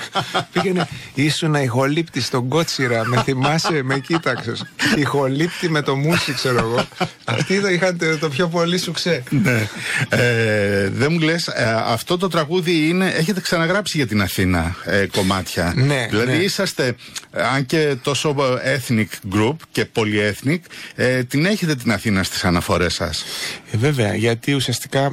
Πήγαινε, 0.52 0.88
ήσουν 1.14 1.54
ηχολήπτη 1.54 2.20
στον 2.20 2.48
Κότσιρα, 2.48 3.06
με 3.06 3.22
θυμάσαι, 3.22 3.82
με 3.82 3.98
κοίταξες. 3.98 4.64
Ηχολήπτη 5.04 5.70
με 5.70 5.82
το 5.82 5.96
μουσι, 5.96 6.32
ξέρω 6.32 6.59
εγώ. 6.60 6.86
Αυτοί 7.24 7.60
το 7.60 7.68
είχαν 7.68 7.98
το, 7.98 8.18
το 8.18 8.28
πιο 8.28 8.48
πολύ 8.48 8.78
σου 8.78 8.92
ξέ. 8.92 9.22
ναι. 9.30 9.68
Ε, 10.08 10.88
δεν 10.88 11.12
μου 11.12 11.18
λες, 11.18 11.46
ε, 11.46 11.74
αυτό 11.84 12.16
το 12.18 12.28
τραγούδι 12.28 12.88
είναι, 12.88 13.06
έχετε 13.08 13.40
ξαναγράψει 13.40 13.96
για 13.96 14.06
την 14.06 14.22
Αθήνα 14.22 14.76
ε, 14.84 15.06
κομμάτια. 15.12 15.72
Ναι, 15.76 16.06
δηλαδή 16.10 16.36
ναι. 16.36 16.42
είσαστε, 16.42 16.94
ε, 17.32 17.42
αν 17.42 17.66
και 17.66 17.94
τόσο 18.02 18.36
ethnic 18.76 19.34
group 19.34 19.56
και 19.72 19.86
polyethnic, 19.96 20.58
ε, 20.94 21.22
την 21.24 21.46
έχετε 21.46 21.74
την 21.74 21.92
Αθήνα 21.92 22.22
στις 22.22 22.44
αναφορές 22.44 22.94
σας; 22.94 23.24
Ε, 23.72 23.76
βέβαια, 23.76 24.14
γιατί 24.14 24.52
ουσιαστικά 24.52 24.98
ε, 25.00 25.06
ο- 25.06 25.12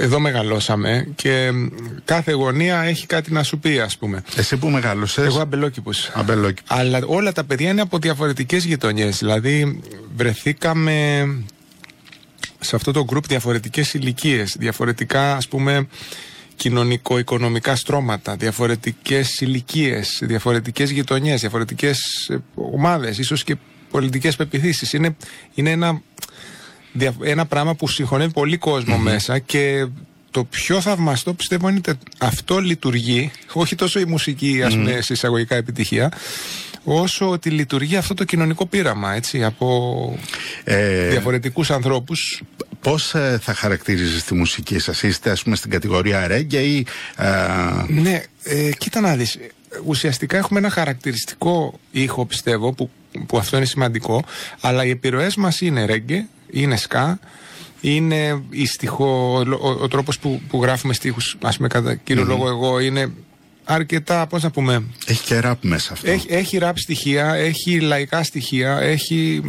εδώ 0.00 0.18
μεγαλώσαμε 0.20 1.08
και 1.14 1.50
μ, 1.52 1.66
κάθε 2.04 2.32
γωνία 2.32 2.82
έχει 2.82 3.06
κάτι 3.06 3.32
να 3.32 3.42
σου 3.42 3.58
πει, 3.58 3.78
ας 3.78 3.96
πούμε. 3.96 4.22
Εσύ 4.36 4.56
που 4.56 4.68
μεγάλωσες, 4.70 5.24
Εγώ 5.26 5.40
αμπελόκηπος. 5.40 6.10
αμπελόκηπο. 6.14 6.74
Αλλά 6.74 7.00
όλα 7.06 7.32
τα 7.32 7.44
παιδιά 7.44 7.70
είναι 7.70 7.80
από 7.80 7.98
διαφορετικές 7.98 8.64
γειτονιές. 8.64 9.18
Δηλαδή 9.18 9.80
βρεθήκαμε 10.16 11.26
σε 12.60 12.76
αυτό 12.76 12.92
το 12.92 13.04
γκρουπ 13.04 13.26
διαφορετικές 13.26 13.94
ηλικίες, 13.94 14.56
διαφορετικά 14.58 15.36
ας 15.36 15.48
πούμε 15.48 15.86
κοινωνικο-οικονομικά 16.56 17.76
στρώματα, 17.76 18.36
διαφορετικές 18.36 19.40
ηλικίες, 19.40 20.18
διαφορετικές 20.22 20.90
γειτονιές, 20.90 21.40
διαφορετικές 21.40 22.00
ε, 22.28 22.36
ομάδες, 22.54 23.18
ίσως 23.18 23.44
και 23.44 23.56
πολιτικές 23.90 24.36
πεπιθήσεις. 24.36 24.92
Είναι, 24.92 25.16
είναι 25.54 25.70
ένα, 25.70 25.92
δια- 25.92 26.02
ένα 27.22 27.46
πράγμα 27.46 27.74
που 27.74 27.88
συγχωνεύει 27.88 28.32
πολύ 28.32 28.56
κόσμο 28.56 28.98
μέσα 28.98 29.38
και 29.38 29.86
το 30.30 30.44
πιο 30.44 30.80
θαυμαστό 30.80 31.34
πιστεύω 31.34 31.68
είναι 31.68 31.80
ότι 31.88 31.98
αυτό 32.18 32.58
λειτουργεί, 32.58 33.30
όχι 33.52 33.74
τόσο 33.74 34.00
η 34.00 34.04
μουσική 34.04 34.62
ας 34.62 34.74
πούμε 34.74 35.00
σε 35.00 35.12
εισαγωγικά 35.12 35.54
επιτυχία, 35.56 36.12
όσο 36.84 37.30
ότι 37.30 37.50
λειτουργεί 37.50 37.96
αυτό 37.96 38.14
το 38.14 38.24
κοινωνικό 38.24 38.66
πείραμα, 38.66 39.14
έτσι, 39.14 39.44
από 39.44 40.18
Ε, 40.64 41.08
διαφορετικούς 41.08 41.70
ανθρώπους 41.70 42.42
Πώς 42.80 43.14
ε, 43.14 43.38
θα 43.42 43.54
χαρακτηρίζεις 43.54 44.24
τη 44.24 44.34
μουσική 44.34 44.78
σας, 44.78 45.02
είστε 45.02 45.30
ας 45.30 45.42
πούμε 45.42 45.56
στην 45.56 45.70
κατηγορία 45.70 46.26
ρέγγε 46.26 46.58
ή... 46.58 46.86
ε, 47.16 47.28
Ναι, 47.88 48.22
ε, 48.42 48.70
κοίτα 48.78 49.00
να 49.00 49.16
δεις. 49.16 49.34
Ε, 49.34 49.48
Ουσιαστικά 49.84 50.36
έχουμε 50.36 50.58
ένα 50.58 50.70
χαρακτηριστικό 50.70 51.78
ήχο, 51.90 52.26
πιστεύω, 52.26 52.72
που, 52.72 52.90
που 53.26 53.38
αυτό 53.38 53.56
είναι 53.56 53.66
σημαντικό, 53.66 54.24
αλλά 54.60 54.84
οι 54.84 54.90
επιρροές 54.90 55.36
μας 55.36 55.60
είναι 55.60 55.84
ρέγγε, 55.84 56.26
είναι 56.54 56.76
σκά, 56.76 57.18
είναι 57.80 58.42
η 58.50 58.66
στιχο, 58.66 59.32
ο, 59.36 59.68
ο, 59.68 59.78
ο 59.82 59.88
τρόπος 59.88 60.18
που, 60.18 60.40
που 60.48 60.62
γράφουμε 60.62 60.94
στίχους, 60.94 61.36
ας 61.42 61.56
πούμε 61.56 61.68
κατά 61.68 61.94
κυριο 61.94 62.24
λόγο 62.24 62.48
εγώ, 62.48 62.80
είναι 62.80 63.12
αρκετά, 63.64 64.26
πώς 64.26 64.42
να 64.42 64.50
πούμε, 64.50 64.84
έχει 65.06 65.24
και 65.24 65.40
ραπ 65.40 65.64
μέσα 65.64 65.92
αυτό. 65.92 66.10
έχει, 66.10 66.26
έχει 66.30 66.58
ραπ 66.58 66.78
στοιχεία, 66.78 67.34
έχει 67.34 67.80
λαϊκά 67.80 68.22
στοιχεία, 68.22 68.78
έχει, 68.80 69.42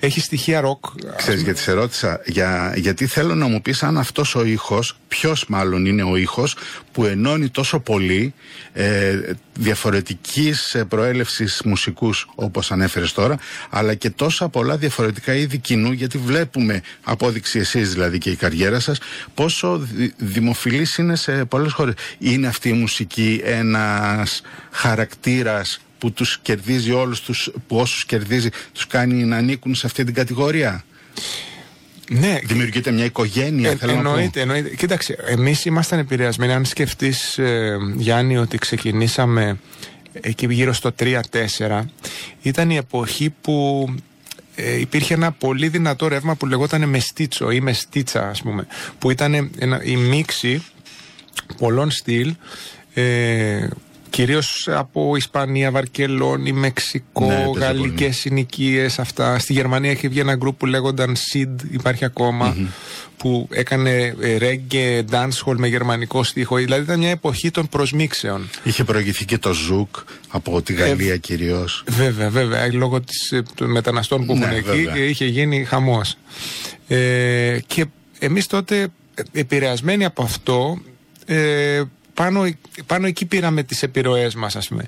έχει 0.00 0.20
στοιχεία 0.20 0.60
ροκ. 0.60 0.84
Ξέρεις 1.16 1.42
γιατί 1.42 1.60
σε 1.60 1.72
ρώτησα, 1.72 2.20
για, 2.26 2.74
γιατί 2.76 3.06
θέλω 3.06 3.34
να 3.34 3.46
μου 3.46 3.62
πεις 3.62 3.82
αν 3.82 3.98
αυτός 3.98 4.34
ο 4.34 4.44
ήχος, 4.44 4.96
ποιος 5.08 5.44
μάλλον 5.48 5.86
είναι 5.86 6.02
ο 6.02 6.16
ήχος 6.16 6.56
που 6.92 7.04
ενώνει 7.04 7.48
τόσο 7.48 7.80
πολύ 7.80 8.34
ε, 8.72 9.20
διαφορετικής 9.54 10.74
ε, 10.74 10.84
προέλευσης 10.84 11.62
μουσικούς 11.64 12.28
όπως 12.34 12.72
ανέφερες 12.72 13.12
τώρα, 13.12 13.38
αλλά 13.70 13.94
και 13.94 14.10
τόσα 14.10 14.48
πολλά 14.48 14.76
διαφορετικά 14.76 15.34
είδη 15.34 15.58
κοινού, 15.58 15.92
γιατί 15.92 16.18
βλέπουμε, 16.18 16.82
απόδειξη 17.02 17.58
εσείς 17.58 17.92
δηλαδή 17.92 18.18
και 18.18 18.30
η 18.30 18.36
καριέρα 18.36 18.80
σας, 18.80 18.98
πόσο 19.34 19.78
δη, 19.78 20.14
δημοφιλής 20.16 20.96
είναι 20.96 21.16
σε 21.16 21.44
πολλές 21.44 21.72
χώρες. 21.72 21.94
Είναι 22.18 22.46
αυτή 22.46 22.68
η 22.68 22.72
μουσική 22.72 23.40
ένας 23.44 24.42
χαρακτήρας 24.70 25.80
που 26.00 26.12
τους 26.12 26.38
κερδίζει 26.42 26.92
όλους 26.92 27.20
τους, 27.20 27.50
που 27.66 27.76
όσους 27.76 28.04
κερδίζει 28.04 28.48
τους 28.72 28.86
κάνει 28.86 29.24
να 29.24 29.36
ανήκουν 29.36 29.74
σε 29.74 29.86
αυτή 29.86 30.04
την 30.04 30.14
κατηγορία; 30.14 30.84
Ναι, 32.10 32.38
Δημιουργείται 32.44 32.90
μια 32.90 33.04
οικογένεια, 33.04 33.70
Ε, 33.70 33.76
θέλω 33.76 33.92
να 33.94 34.02
πω. 34.02 34.08
εννοείται, 34.08 34.40
εννοείται. 34.40 34.68
Κοίταξε, 34.76 35.16
εμείς 35.26 35.64
ήμασταν 35.64 35.98
επηρεασμένοι. 35.98 36.52
Αν 36.52 36.64
σκεφτείς, 36.64 37.38
ε, 37.38 37.76
Γιάννη, 37.96 38.36
ότι 38.36 38.58
ξεκινήσαμε 38.58 39.58
εκεί 40.12 40.46
γύρω 40.50 40.72
στο 40.72 40.92
3-4, 40.92 41.88
ήταν 42.42 42.70
η 42.70 42.76
εποχή 42.76 43.34
που 43.40 43.88
ε, 44.54 44.80
υπήρχε 44.80 45.14
ένα 45.14 45.32
πολύ 45.32 45.68
δυνατό 45.68 46.08
ρεύμα 46.08 46.34
που 46.34 46.46
λεγόταν 46.46 46.88
mestizo 46.88 47.50
ή 47.50 47.60
mestiza, 47.60 48.28
ας 48.28 48.42
πούμε. 48.42 48.66
Που 48.98 49.10
ήταν 49.10 49.50
ένα, 49.58 49.82
η 49.84 49.96
μίξη 49.96 50.62
πολλών 51.58 51.90
στυλ. 51.90 52.34
Ε, 52.94 53.68
Κυρίως 54.10 54.68
από 54.70 55.16
Ισπανία, 55.16 55.70
Βαρκελόνη, 55.70 56.52
Μεξικό, 56.52 57.26
Ναι, 57.26 57.34
έπαιζε 57.34 57.64
γαλλικές 57.64 58.16
συνοικίες 58.16 58.98
αυτά. 58.98 59.38
Στη 59.38 59.52
Γερμανία 59.52 59.90
είχε 59.90 60.08
βγει 60.08 60.20
ένα 60.20 60.34
γκρουπ 60.36 60.58
που 60.58 60.66
λέγονταν 60.66 61.16
Seeed, 61.16 61.56
υπάρχει 61.70 62.04
ακόμα, 62.04 62.56
που 63.16 63.48
έκανε 63.50 64.14
ε, 64.20 64.36
reggae, 64.40 65.02
dancehall 65.10 65.54
με 65.56 65.66
γερμανικό 65.68 66.22
στίχο. 66.22 66.56
Δηλαδή 66.56 66.82
ήταν 66.82 66.98
μια 66.98 67.10
εποχή 67.10 67.50
των 67.50 67.68
προσμίξεων. 67.68 68.48
Είχε 68.62 68.84
προηγηθεί 68.84 69.24
και 69.24 69.38
το 69.38 69.52
zouk 69.52 69.96
από 70.28 70.62
τη 70.62 70.72
Γαλλία 70.72 71.16
κυρίως. 71.16 71.84
Βέβαια, 71.88 72.30
βέβαια, 72.30 72.72
λόγω 72.72 73.00
της, 73.00 73.32
ε, 73.32 73.42
των 73.54 73.70
μεταναστών 73.70 74.26
που 74.26 74.36
Ναι, 74.36 74.44
έχουν 74.44 74.56
εκεί 74.56 74.84
βέβαια. 74.84 74.94
ε, 75.02 75.08
είχε 75.08 75.24
γίνει 75.24 75.64
χαμός. 75.64 76.16
Ε, 76.88 77.58
και 77.66 77.84
εμείς 78.18 78.46
τότε 78.46 78.80
ε, 79.14 79.22
επηρεασμένοι 79.32 80.04
από 80.04 80.22
αυτό 80.22 80.78
ε, 81.26 81.82
πάνω, 82.14 82.48
πάνω 82.86 83.06
εκεί 83.06 83.26
πήραμε 83.26 83.62
τις 83.62 83.82
επιρροές 83.82 84.34
μας 84.34 84.56
ας 84.56 84.68
πούμε. 84.68 84.84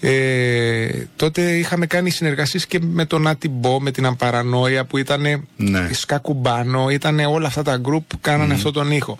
Ε, 0.00 1.06
τότε 1.16 1.58
είχαμε 1.58 1.86
κάνει 1.86 2.10
συνεργασίες 2.10 2.66
και 2.66 2.78
με 2.80 3.04
τον 3.04 3.26
Ατιμπό, 3.26 3.80
με 3.80 3.90
την 3.90 4.06
Αμπαρανόια 4.06 4.84
που 4.84 4.96
ήταν 4.98 5.48
Ναι. 5.56 5.88
Σκακουμπάνο, 5.92 6.90
ήταν 6.90 7.18
όλα 7.18 7.46
αυτά 7.46 7.62
τα 7.62 7.76
γκρουπ 7.76 8.02
που 8.08 8.18
κάνανε 8.20 8.54
αυτό 8.54 8.70
τον 8.70 8.90
ήχο. 8.90 9.18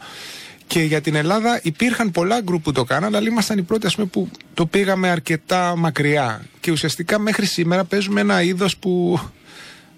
Και 0.66 0.80
για 0.80 1.00
την 1.00 1.14
Ελλάδα 1.14 1.60
υπήρχαν 1.62 2.10
πολλά 2.10 2.40
γκρουπ 2.40 2.62
που 2.62 2.72
το 2.72 2.84
κάνανε, 2.84 3.16
αλλά 3.16 3.28
ήμασταν 3.28 3.58
οι 3.58 3.62
πρώτοι 3.62 3.86
ας 3.86 3.94
πούμε, 3.94 4.06
που 4.06 4.30
το 4.54 4.66
πήγαμε 4.66 5.08
αρκετά 5.08 5.76
μακριά. 5.76 6.42
Και 6.60 6.70
ουσιαστικά 6.70 7.18
μέχρι 7.18 7.46
σήμερα 7.46 7.84
παίζουμε 7.84 8.20
ένα 8.20 8.42
είδος 8.42 8.76
που 8.76 9.20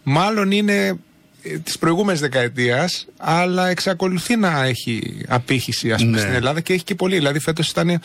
μάλλον 0.03 0.51
είναι 0.51 0.99
ε, 1.45 1.59
της 1.59 1.79
προηγούμενης 1.79 2.21
δεκαετίας 2.21 3.07
αλλά 3.17 3.69
εξακολουθεί 3.69 4.37
να 4.37 4.65
έχει 4.65 5.17
απήχηση 5.29 5.93
ας 5.93 6.01
πούμε, 6.03 6.13
Ναι. 6.17 6.19
στην 6.23 6.33
Ελλάδα 6.33 6.61
και 6.61 6.73
έχει 6.73 6.85
και 6.85 6.95
πολύ. 6.95 7.17
Δηλαδή 7.17 7.39
φέτος 7.39 7.69
ήταν 7.69 8.01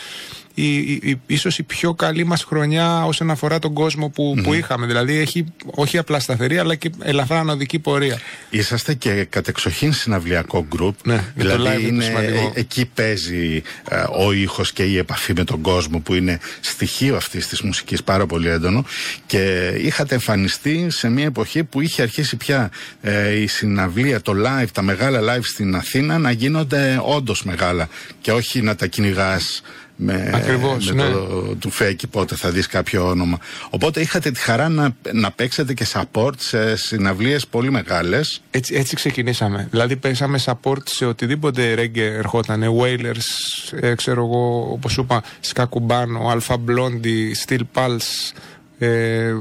η, 0.54 0.78
η, 0.78 1.00
η- 1.04 1.20
ίσως 1.28 1.58
η 1.58 1.64
πιο 1.64 1.94
καλή 1.94 2.24
μας 2.24 2.44
χρονιά 2.44 3.06
όσον 3.06 3.32
αφορά 3.32 3.60
τον 3.60 3.74
κόσμο 3.74 4.10
που, 4.10 4.36
που 4.44 4.54
είχαμε. 4.54 4.86
Δηλαδή 4.86 5.18
έχει 5.18 5.46
όχι 5.66 5.98
απλά 5.98 6.20
σταθερή 6.20 6.58
αλλά 6.58 6.76
και 6.76 6.90
ελαφρά 7.04 7.40
ανωδική 7.40 7.80
πορεία. 7.80 8.20
Είσαστε 8.50 8.94
και 8.94 9.24
κατεξοχήν 9.30 9.94
συναυλιακό 9.94 10.66
γκρουπ. 10.70 10.96
Ναι, 11.08 11.24
για 11.36 11.46
το 11.46 11.54
live 11.54 11.58
δηλαδή 11.58 11.88
είναι 11.88 11.98
το 11.98 12.04
σημαντικό. 12.06 12.52
ε, 12.56 12.60
εκεί 12.60 12.86
παίζει 12.94 13.62
ε, 13.90 14.04
ο 14.26 14.32
ήχος 14.32 14.74
και 14.74 14.84
η 14.84 14.98
επαφή 14.98 15.34
με 15.36 15.44
τον 15.44 15.62
κόσμο 15.62 16.00
που 16.00 16.14
είναι 16.14 16.40
στοιχείο 16.60 17.16
αυτής 17.16 17.48
της 17.48 17.62
μουσικής 17.62 18.04
πάρα 18.04 18.26
πολύ 18.26 18.50
έντονο 18.50 18.86
και 19.26 19.74
είχατε 19.82 20.14
εμφανιστεί 20.14 20.86
σε 20.90 21.10
μια 21.10 21.26
εποχή 21.26 21.64
που 21.64 21.82
είχε 21.82 22.02
αρχίσει 22.02 22.36
πια 22.36 22.70
ε, 23.02 23.40
η 23.42 23.48
συναυλία, 23.48 24.22
το 24.22 24.34
live, 24.46 24.68
τα 24.74 24.82
μεγάλα 24.82 25.36
live 25.36 25.44
στην 25.44 25.76
Αθήνα 25.76 26.18
να 26.18 26.32
γίνονται 26.32 27.00
όντως 27.04 27.44
μεγάλα 27.44 27.88
και 28.22 28.32
όχι 28.32 28.62
να 28.62 28.76
τα 28.76 28.88
κυνηγάς 28.88 29.62
με, 30.02 30.32
Ακριβώς, 30.34 30.92
με 30.92 31.04
ναι. 31.04 31.12
το 31.12 31.56
του 31.60 31.70
φέκι 31.70 32.08
πότε 32.08 32.36
θα 32.36 32.50
δεις 32.50 32.68
κάποιο 32.68 33.08
όνομα. 33.08 33.40
Οπότε 33.70 34.02
είχατε 34.02 34.32
τη 34.32 34.40
χαρά 34.40 34.70
να, 34.70 34.96
να 35.14 35.32
παίξετε 35.32 35.74
και 35.74 35.88
support 35.94 36.34
σε 36.38 36.76
συναυλίες 36.76 37.48
πολύ 37.48 37.72
μεγάλες. 37.72 38.42
Έτσι, 38.52 38.76
έτσι 38.76 38.96
ξεκινήσαμε. 38.96 39.68
Δηλαδή 39.72 39.96
παίξαμε 39.96 40.40
support 40.46 40.82
σε 40.86 41.06
οτιδήποτε 41.06 41.74
ρέγγε 41.74 42.06
ερχόταν. 42.06 42.64
Wailers, 42.82 43.78
ε, 43.80 43.96
ξέρω 43.96 44.26
εγώ, 44.26 44.72
όπως 44.72 44.92
σου 44.92 45.02
είπα, 45.02 45.24
Σκακουμπάνο, 45.40 46.34
Alpha 46.34 46.56
Blondie, 46.56 47.46
Steel 47.46 47.62
Pulse, 47.74 48.34
ε, 48.78 49.34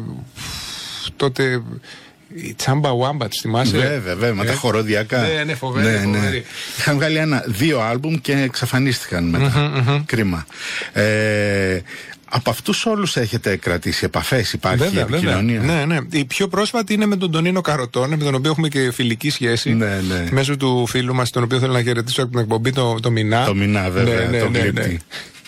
τότε 1.16 1.62
η 2.42 2.54
Τσάμπα 2.54 2.90
Wamba, 2.90 3.26
τις 3.30 3.40
θυμάσαι; 3.40 3.76
Βέβαια, 3.76 3.98
βέβαια, 4.00 4.34
με 4.34 4.42
Ε, 4.42 4.46
τα 4.46 4.52
χοροδιακά. 4.54 5.20
Ναι, 5.20 5.44
ναι, 5.44 5.54
φοβερή, 5.54 5.98
φοβερή. 6.04 6.44
Είχαν 6.78 6.94
βγάλει 6.96 7.16
ένα, 7.16 7.44
δύο 7.46 7.80
άλμπουμ 7.80 8.14
και 8.14 8.32
εξαφανίστηκαν 8.32 9.24
μετά. 9.24 10.02
Κρίμα. 10.06 10.46
Ε, 10.92 11.80
από 12.30 12.50
αυτούς 12.50 12.86
όλους 12.86 13.16
έχετε 13.16 13.56
κρατήσει 13.56 14.04
επαφές, 14.04 14.52
υπάρχει 14.52 14.78
Βέβαια, 14.78 15.02
επικοινωνία; 15.02 15.60
βέβαια. 15.60 15.86
Ναι, 15.86 15.94
ναι. 15.94 15.98
Η 16.10 16.24
πιο 16.24 16.48
πρόσφατη 16.48 16.92
είναι 16.94 17.06
με 17.06 17.16
τον 17.16 17.30
Τονίνο 17.30 17.60
Καροτόνε, 17.60 18.16
με 18.16 18.24
τον 18.24 18.34
οποίο 18.34 18.50
έχουμε 18.50 18.68
και 18.68 18.90
φιλική 18.92 19.30
σχέση. 19.30 19.74
Ναι, 19.74 20.00
ναι. 20.08 20.26
Μέσω 20.30 20.56
του 20.56 20.86
φίλου 20.86 21.14
μας, 21.14 21.30
τον 21.30 21.42
οποίο 21.42 21.58
θέλω 21.58 21.72
να 21.72 21.82
χαιρετήσω 21.82 22.22
από 22.22 22.30
την 22.30 22.40
εκπομπή, 22.40 22.72
το, 22.72 22.96
το 23.02 23.10
Μινά. 23.10 23.44
Το 23.44 23.54
Μινά, 23.54 23.90
βέβαια, 23.90 24.14
Ναι, 24.14 24.24
ναι, 24.26 24.38
τον 24.38 24.50
ναι, 24.52 24.70
ναι. 24.74 24.96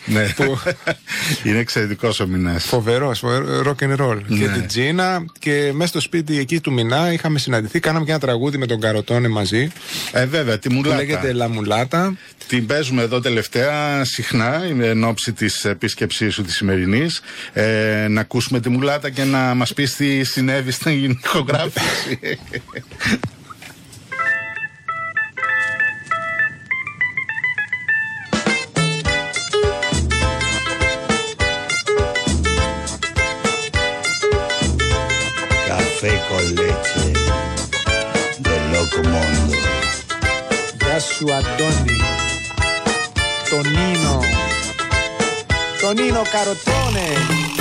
Κλήπτη. 0.05 0.21
Ναι. 0.43 0.47
Που- 0.47 0.59
Είναι 1.49 1.59
εξαιρετικός 1.59 2.21
ο 2.21 2.27
Μινάς. 2.27 2.65
Φοβερός, 2.65 3.23
rock 3.65 3.85
and 3.85 3.97
roll. 3.97 4.19
Και 4.29 4.35
Ναι. 4.35 4.53
την 4.53 4.67
Τζίνα 4.67 5.25
και 5.39 5.71
μέσα 5.75 5.89
στο 5.89 6.01
σπίτι 6.01 6.39
εκεί 6.39 6.61
του 6.61 6.73
Μινά 6.73 7.13
είχαμε 7.13 7.39
συναντηθεί. 7.39 7.81
Κάναμε 7.81 8.05
και 8.05 8.11
ένα 8.11 8.21
τραγούδι 8.21 8.59
με 8.59 8.67
τον 8.67 8.81
Καροτόνε 8.81 9.29
μαζί. 9.29 9.69
Ε, 10.13 10.27
βέβαια, 10.27 10.59
τη 10.59 10.69
Που 10.69 10.75
μουλάτα. 10.75 10.97
λέγεται 10.97 11.33
Λαμουλάτα. 11.33 12.17
Την 12.49 12.67
παίζουμε 12.67 13.03
εδώ 13.03 13.21
τελευταία 13.21 14.05
συχνά 14.05 14.63
εν 14.81 15.05
ώψη 15.05 15.33
της 15.33 15.65
επίσκεψής 15.65 16.35
σου 16.35 16.43
της 16.43 16.55
σημερινής. 16.57 17.21
Ε, 17.53 18.07
να 18.09 18.21
ακούσουμε 18.21 18.61
τη 18.61 18.69
μουλάτα 18.69 19.11
και 19.11 19.25
να 19.25 19.55
μας 19.55 19.75
πεις 19.75 19.97
τι 19.97 20.25
συνέβη 20.25 20.71
στην 20.71 21.11
ηχογράφηση. 21.25 22.19
café 36.01 36.19
con 36.29 36.55
leche 36.55 37.13
del 38.39 38.73
loco 38.73 39.03
mundo. 39.03 39.57
Yasua 40.79 41.41
Doni, 41.59 41.99
Tonino, 43.51 44.21
Tonino 45.81 46.23
Carotone. 46.33 47.60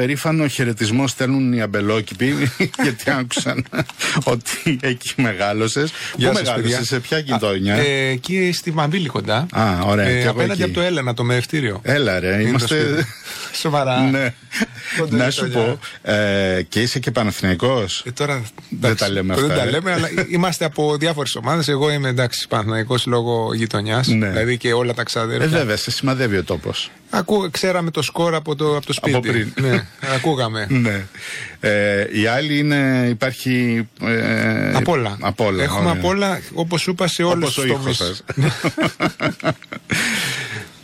Περήφανο 0.00 0.46
χαιρετισμό, 0.48 1.06
στέλνουν 1.06 1.52
οι 1.52 1.60
αμπελόκηποι, 1.60 2.34
γιατί 2.84 3.10
άκουσαν 3.10 3.64
ότι 4.24 4.78
εκεί 4.82 5.12
μεγάλωσες. 5.16 5.90
Πού 5.90 5.96
Γεια 6.16 6.28
σας, 6.28 6.36
μεγάλωσες, 6.42 6.70
παιδιά. 6.70 6.84
σε 6.84 7.00
ποια 7.00 7.18
γειτόνια; 7.18 7.74
Ε, 7.74 8.08
εκεί 8.08 8.52
στη 8.52 8.72
Μαμπίλη 8.72 9.08
κοντά. 9.08 9.46
Α, 9.52 9.78
ωραία, 9.84 10.06
και 10.06 10.18
εγώ 10.18 10.30
απέναντι 10.30 10.52
εκεί. 10.52 10.62
από 10.62 10.72
το 10.72 10.80
Έλενα, 10.80 11.14
το 11.14 11.24
μεευτήριο. 11.24 11.80
Έλα 11.82 12.20
ρε, 12.20 12.32
Είναι 12.34 12.42
το 12.42 12.48
είμαστε. 12.48 12.80
σπίτι. 12.80 13.06
Σοβαρά. 13.62 14.00
ναι. 14.00 14.34
Κοντά 14.98 15.16
Να 15.16 15.30
σου 15.30 15.46
γειτονιά. 15.46 15.78
πω, 16.02 16.10
ε, 16.12 16.62
και 16.68 16.80
είσαι 16.80 16.98
και 16.98 17.10
Παναθηναϊκός; 17.10 18.02
Ε, 18.06 18.10
τώρα, 18.10 18.42
Δεν 18.80 18.96
τα 18.96 19.10
λέμε 19.10 19.34
αυτά, 19.34 19.46
Δεν 19.46 19.56
τα 19.56 19.62
ε. 19.62 19.70
λέμε, 19.70 19.92
αλλά 19.92 20.08
είμαστε 20.34 20.64
από 20.64 20.96
διάφορες 20.96 21.34
ομάδες. 21.36 21.68
Εγώ 21.68 21.90
είμαι 21.90 22.08
εντάξει 22.08 22.48
Παναθυναϊκό 22.48 22.94
λόγω 23.06 23.54
γειτονιάς. 23.54 24.06
Ναι. 24.08 24.28
Δηλαδή 24.28 24.56
και 24.56 24.72
όλα 24.72 24.94
τα 24.94 25.00
Ε, 25.00 25.04
ξαδέρφια. 25.04 25.48
βέβαια, 25.48 25.76
σε 25.76 25.90
σημαδεύει 25.90 26.36
ο 26.36 26.44
τόπος. 26.44 26.90
Ακού, 27.10 27.48
ξέραμε 27.50 27.90
το 27.90 28.02
σκορ 28.02 28.34
από 28.34 28.56
το, 28.56 28.76
από 28.76 28.86
το 28.86 28.92
σπίτι. 28.92 29.16
Από 29.16 29.28
πριν. 29.28 29.52
Ναι, 29.60 29.86
ακούγαμε. 30.14 30.66
Ναι. 30.80 31.06
Ε, 31.60 32.20
η 32.20 32.26
άλλη 32.26 32.58
είναι, 32.58 33.06
υπάρχει. 33.10 33.88
Ε, 34.02 34.72
Απ' 34.74 34.88
όλα. 34.88 35.16
απ' 35.20 35.40
όλα, 35.40 35.62
Έχουμε 35.62 35.80
ωραία. 35.80 35.92
απ' 35.92 36.04
όλα, 36.04 36.40
όπως 36.54 36.80
σου 36.80 36.90
είπα, 36.90 37.06
σε 37.06 37.22
όλους 37.22 37.58
Όπως 37.58 37.96
τους 37.96 38.22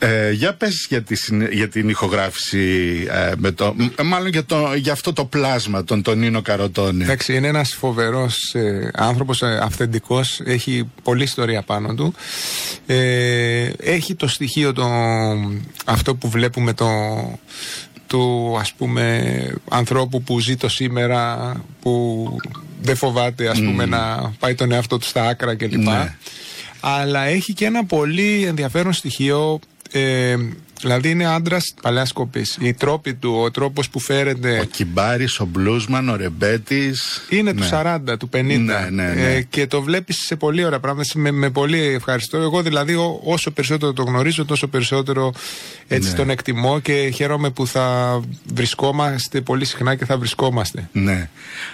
ο 0.03 0.07
ήχος 0.07 0.21
τομεί. 0.21 0.29
σας. 0.29 0.29
Ε, 0.29 0.31
για 0.33 0.55
πες 0.55 0.87
για, 0.89 1.03
τη, 1.03 1.15
συνε- 1.15 1.53
για 1.53 1.69
την 1.69 1.89
ηχογράφηση 1.89 3.07
ε, 3.11 3.33
με 3.37 3.51
το, 3.51 3.75
μ- 3.77 4.03
μάλλον 4.03 4.29
για, 4.29 4.45
το, 4.45 4.75
για 4.75 4.93
αυτό 4.93 5.13
το 5.13 5.25
πλάσμα 5.25 5.85
των 5.85 6.03
Τονίνο 6.03 6.43
Καροτόνε. 6.43 7.05
Εντάξει, 7.05 7.35
είναι 7.35 7.49
ένας 7.49 7.75
φοβερός 7.75 8.55
ε, 8.55 8.91
άνθρωπος, 8.95 9.43
ε, 9.43 9.59
αυθεντικός. 9.63 10.41
Έχει 10.45 10.89
πολλή 11.03 11.23
ιστορία 11.23 11.63
πάνω 11.63 11.95
του. 11.95 12.15
Ε, 12.87 13.71
έχει 13.79 14.15
το 14.15 14.29
στοιχείο 14.29 14.73
το, 14.73 14.89
αυτό 15.85 16.15
που 16.15 16.29
βλέπουμε 16.31 16.73
το, 16.73 16.89
του 18.07 18.57
ας 18.61 18.73
πούμε 18.73 19.55
ανθρώπου 19.69 20.23
που 20.23 20.41
ζει 20.41 20.57
το 20.57 20.69
σήμερα 20.69 21.53
που 21.81 22.27
δεν 22.83 22.97
φοβάται 22.97 23.49
ας 23.49 23.59
πούμε 23.63 23.87
να 23.87 24.33
πάει 24.39 24.55
τον 24.55 24.73
εαυτό 24.73 24.99
του 24.99 25.07
στα 25.07 25.23
άκρα 25.29 25.55
κλπ. 25.55 25.77
Ναι. 25.77 26.15
Αλλά 26.81 27.25
έχει 27.25 27.53
και 27.53 27.65
ένα 27.65 27.85
πολύ 27.85 28.45
ενδιαφέρον 28.47 28.93
στοιχείο 28.93 29.59
ε, 29.93 30.37
δηλαδή 30.81 31.11
είναι 31.11 31.27
άντρας 31.27 31.75
παλιάς 31.83 32.13
κοπής. 32.13 32.57
Οι 32.61 32.75
τρόποι 32.75 33.15
του, 33.15 33.41
ο 33.45 33.51
τρόπος 33.51 33.89
που 33.89 34.01
φέρεται. 34.01 34.59
Ο 34.61 34.65
Κιμπάρης, 34.65 35.41
ο 35.41 35.45
Μπλούσμαν, 35.45 36.09
ο 36.09 36.17
Ρεμπέτης. 36.17 37.23
Είναι 37.29 37.53
Ναι. 37.53 37.61
του 37.61 37.67
40, 37.71 38.17
του 38.19 38.29
50. 38.29 38.39
Ναι, 38.59 38.89
ναι, 38.91 39.13
ναι. 39.15 39.35
Ε, 39.35 39.41
και 39.43 39.67
το 39.67 39.83
βλέπεις 39.83 40.17
σε 40.27 40.37
πολύ 40.37 40.65
ωραία 40.65 40.81
πράγματα. 40.81 41.09
Με, 41.15 41.31
με 41.31 41.51
πολύ 41.51 41.81
ευχαριστώ. 41.81 42.37
Εγώ 42.37 42.63
δηλαδή, 42.63 42.95
ό, 42.95 43.21
όσο 43.25 43.51
περισσότερο 43.51 43.93
το 43.93 44.03
γνωρίζω, 44.03 44.45
τόσο 44.45 44.67
περισσότερο 44.69 45.33
έτσι 45.89 46.11
Ναι. 46.11 46.17
τον 46.17 46.31
εκτιμώ 46.31 46.79
και 46.81 47.11
χαίρομαι 47.15 47.51
που 47.51 47.67
θα 47.67 48.21
βρισκόμαστε 48.55 49.41
πολύ 49.41 49.65
συχνά 49.65 49.95
και 49.95 50.05
θα 50.05 50.19
βρισκόμαστε. 50.19 50.89
Ναι. 50.93 51.29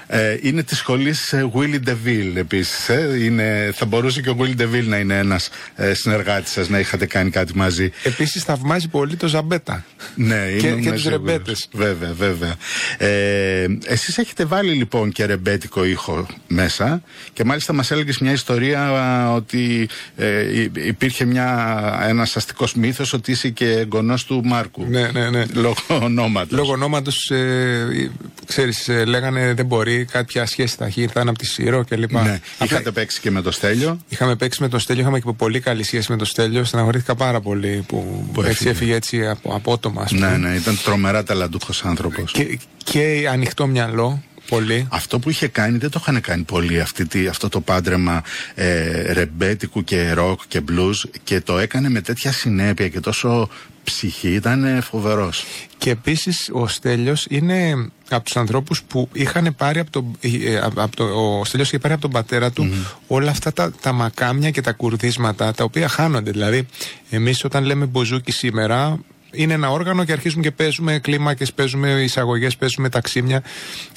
Ε, 0.07 0.39
είναι 0.43 0.63
της 0.63 0.79
σχολής 0.79 1.35
Willy 1.55 1.79
DeVille 1.89 2.33
επίσης. 2.35 2.89
Ε. 2.89 3.19
Είναι- 3.25 3.73
Θα 3.75 3.87
μπορούσε 3.87 4.21
και 4.21 4.31
ο 4.31 4.37
Willy 4.41 4.61
DeVille 4.63 4.85
να 4.87 4.97
είναι 4.99 5.19
ένας 5.19 5.49
ε, 5.77 5.95
συνεργάτης 5.95 6.53
σας, 6.53 6.69
να 6.69 6.79
είχατε 6.79 7.07
κάνει 7.07 7.31
κάτι 7.31 7.57
μαζί. 7.57 7.91
Επίσης, 8.03 8.43
θαυμάζει 8.43 8.89
πολύ 8.93 9.17
το 9.17 9.27
Ζαμπέτα. 9.29 9.85
Ναι, 10.15 10.47
Και- 10.59 10.67
είμαι 10.67 10.81
και 10.81 10.89
με 10.89 10.93
τους 10.95 11.03
σίγουρος. 11.03 11.27
ρεμπέτες. 11.27 11.69
Βέβαια, 11.73 12.13
βέβαια. 12.13 12.55
Ε, 12.99 13.67
εσείς 13.87 14.19
έχετε 14.19 14.45
βάλει 14.45 14.73
λοιπόν 14.73 15.13
και 15.13 15.25
ρεμπέτικο 15.25 15.85
ήχο 15.85 16.27
μέσα 16.49 17.03
και 17.33 17.45
μάλιστα 17.45 17.73
μας 17.73 17.91
έλεγες 17.91 18.19
μια 18.19 18.33
ιστορία 18.33 18.83
α, 18.83 19.33
ότι 19.35 19.89
ε, 20.17 20.61
υ- 20.63 20.77
υπήρχε 20.87 21.25
μια, 21.25 21.79
ένας 22.09 22.37
αστικός 22.37 22.75
μύθος 22.75 23.13
ότι 23.13 23.31
είσαι 23.31 23.49
και 23.49 23.71
εγγονός 23.73 24.25
του 24.25 24.41
Μάρκου. 24.45 24.85
Ναι, 24.89 25.09
ναι, 25.13 25.31
ναι. 25.31 25.45
Λόγω 25.55 25.75
ονόματος. 25.89 26.59
Λόγω 26.59 26.73
ονόματος, 26.73 27.31
ε, 27.31 28.11
ξέρεις, 28.47 28.89
ε, 28.89 29.05
λέγανε 29.05 29.55
δεν 29.55 29.67
μπορεί, 29.67 30.05
κάποια 30.05 30.47
σχέση 30.47 30.77
θα 30.79 30.85
έχει, 30.85 31.07
θα 31.07 31.21
είναι 31.21 31.31
από 31.31 31.39
τη 31.39 31.47
Σύρο 31.47 31.85
κλπ. 31.85 32.13
Ναι. 32.13 32.19
Απλά 32.21 32.41
Είχατε 32.65 32.91
παίξει 32.91 33.21
και 33.21 33.31
με 33.31 33.43
το 33.43 33.51
Στέλιο. 33.51 33.99
Είχαμε 34.09 34.37
παίξει 34.37 34.63
με 34.63 34.69
τον 34.69 34.81
Στέλιο, 34.81 35.03
είχαμε 35.03 35.21
και 35.21 35.33
πολύ 35.37 35.61
καλή 35.61 35.83
σχέση 35.83 36.11
με 36.11 36.17
τον 36.17 36.27
Στέλιο. 36.27 36.65
Στεναχωρήθηκα 36.65 37.15
πάρα 37.15 37.41
πολύ 37.41 37.85
που, 37.87 38.29
Που 38.33 38.43
έτσι 38.43 38.69
έφυγε. 38.69 38.82
Έφυγε 38.83 38.95
έτσι 38.95 39.27
από, 39.27 39.55
απότομα. 39.55 40.03
ας 40.03 40.13
πούμε. 40.13 40.31
Ναι, 40.31 40.49
ναι, 40.49 40.55
ήταν 40.55 40.79
τρομερά 40.85 41.23
ταλαντούχος 41.23 41.85
άνθρωπος. 41.85 42.33
Και, 42.33 42.59
και 42.85 43.29
ανοιχτό 43.31 43.67
μυαλό, 43.67 44.23
πολύ. 44.49 44.87
Αυτό 44.91 45.19
που 45.19 45.31
είχε 45.31 45.49
κάνει 45.49 45.79
δεν 45.79 45.91
το 45.91 45.99
είχαν 46.03 46.21
κάνει 46.21 46.43
πολύ 46.43 46.81
αυτή, 46.81 47.07
τη- 47.07 47.27
αυτό 47.27 47.49
το 47.49 47.61
πάντρεμα 47.61 48.23
ε, 48.55 49.13
ρεμπέτικου 49.13 49.85
και 49.85 50.13
ροκ 50.13 50.41
και 50.49 50.61
blues 50.69 50.95
και 51.25 51.41
το 51.41 51.59
έκανε 51.59 51.89
με 51.89 52.01
τέτοια 52.01 52.33
συνέπεια 52.33 52.89
και 52.89 53.01
τόσο 53.01 53.49
ψυχή 53.85 54.29
ήταν 54.35 54.65
ε, 54.65 54.81
φοβερός. 54.81 55.45
Και 55.79 55.91
επίσης 55.91 56.51
ο 56.53 56.67
Στέλιος 56.69 57.27
είναι 57.29 57.91
από 58.11 58.25
τους 58.25 58.37
ανθρώπους 58.37 58.83
που 58.83 59.09
είχαν 59.13 59.55
πάρει 59.57 59.79
από 59.79 59.91
τον. 59.91 60.17
ε, 60.21 60.59
από 60.59 60.97
το, 60.97 61.05
ο 61.05 61.45
Στέλιος 61.45 61.69
είχε 61.69 61.79
πάρει 61.79 61.93
από 61.93 62.03
τον 62.03 62.11
πατέρα 62.11 62.51
του 62.51 62.69
όλα 63.07 63.31
αυτά 63.31 63.53
τα, 63.53 63.73
τα 63.81 63.93
μακάμια 63.93 64.51
και 64.51 64.61
τα 64.61 64.73
κουρδίσματα 64.73 65.53
τα 65.53 65.65
οποία 65.65 65.89
χάνονται. 65.89 66.31
Δηλαδή, 66.31 66.67
εμείς 67.11 67.45
όταν 67.45 67.65
λέμε 67.65 67.87
μποζούκι 67.87 68.33
σήμερα, 68.33 68.99
είναι 69.33 69.53
ένα 69.53 69.71
όργανο 69.71 70.05
και 70.05 70.13
αρχίζουμε 70.13 70.43
και 70.43 70.51
παίζουμε 70.51 70.99
κλίμακες, 70.99 71.53
παίζουμε 71.53 71.89
εισαγωγές, 71.91 72.57
παίζουμε 72.57 72.89
ταξίμια. 72.89 73.43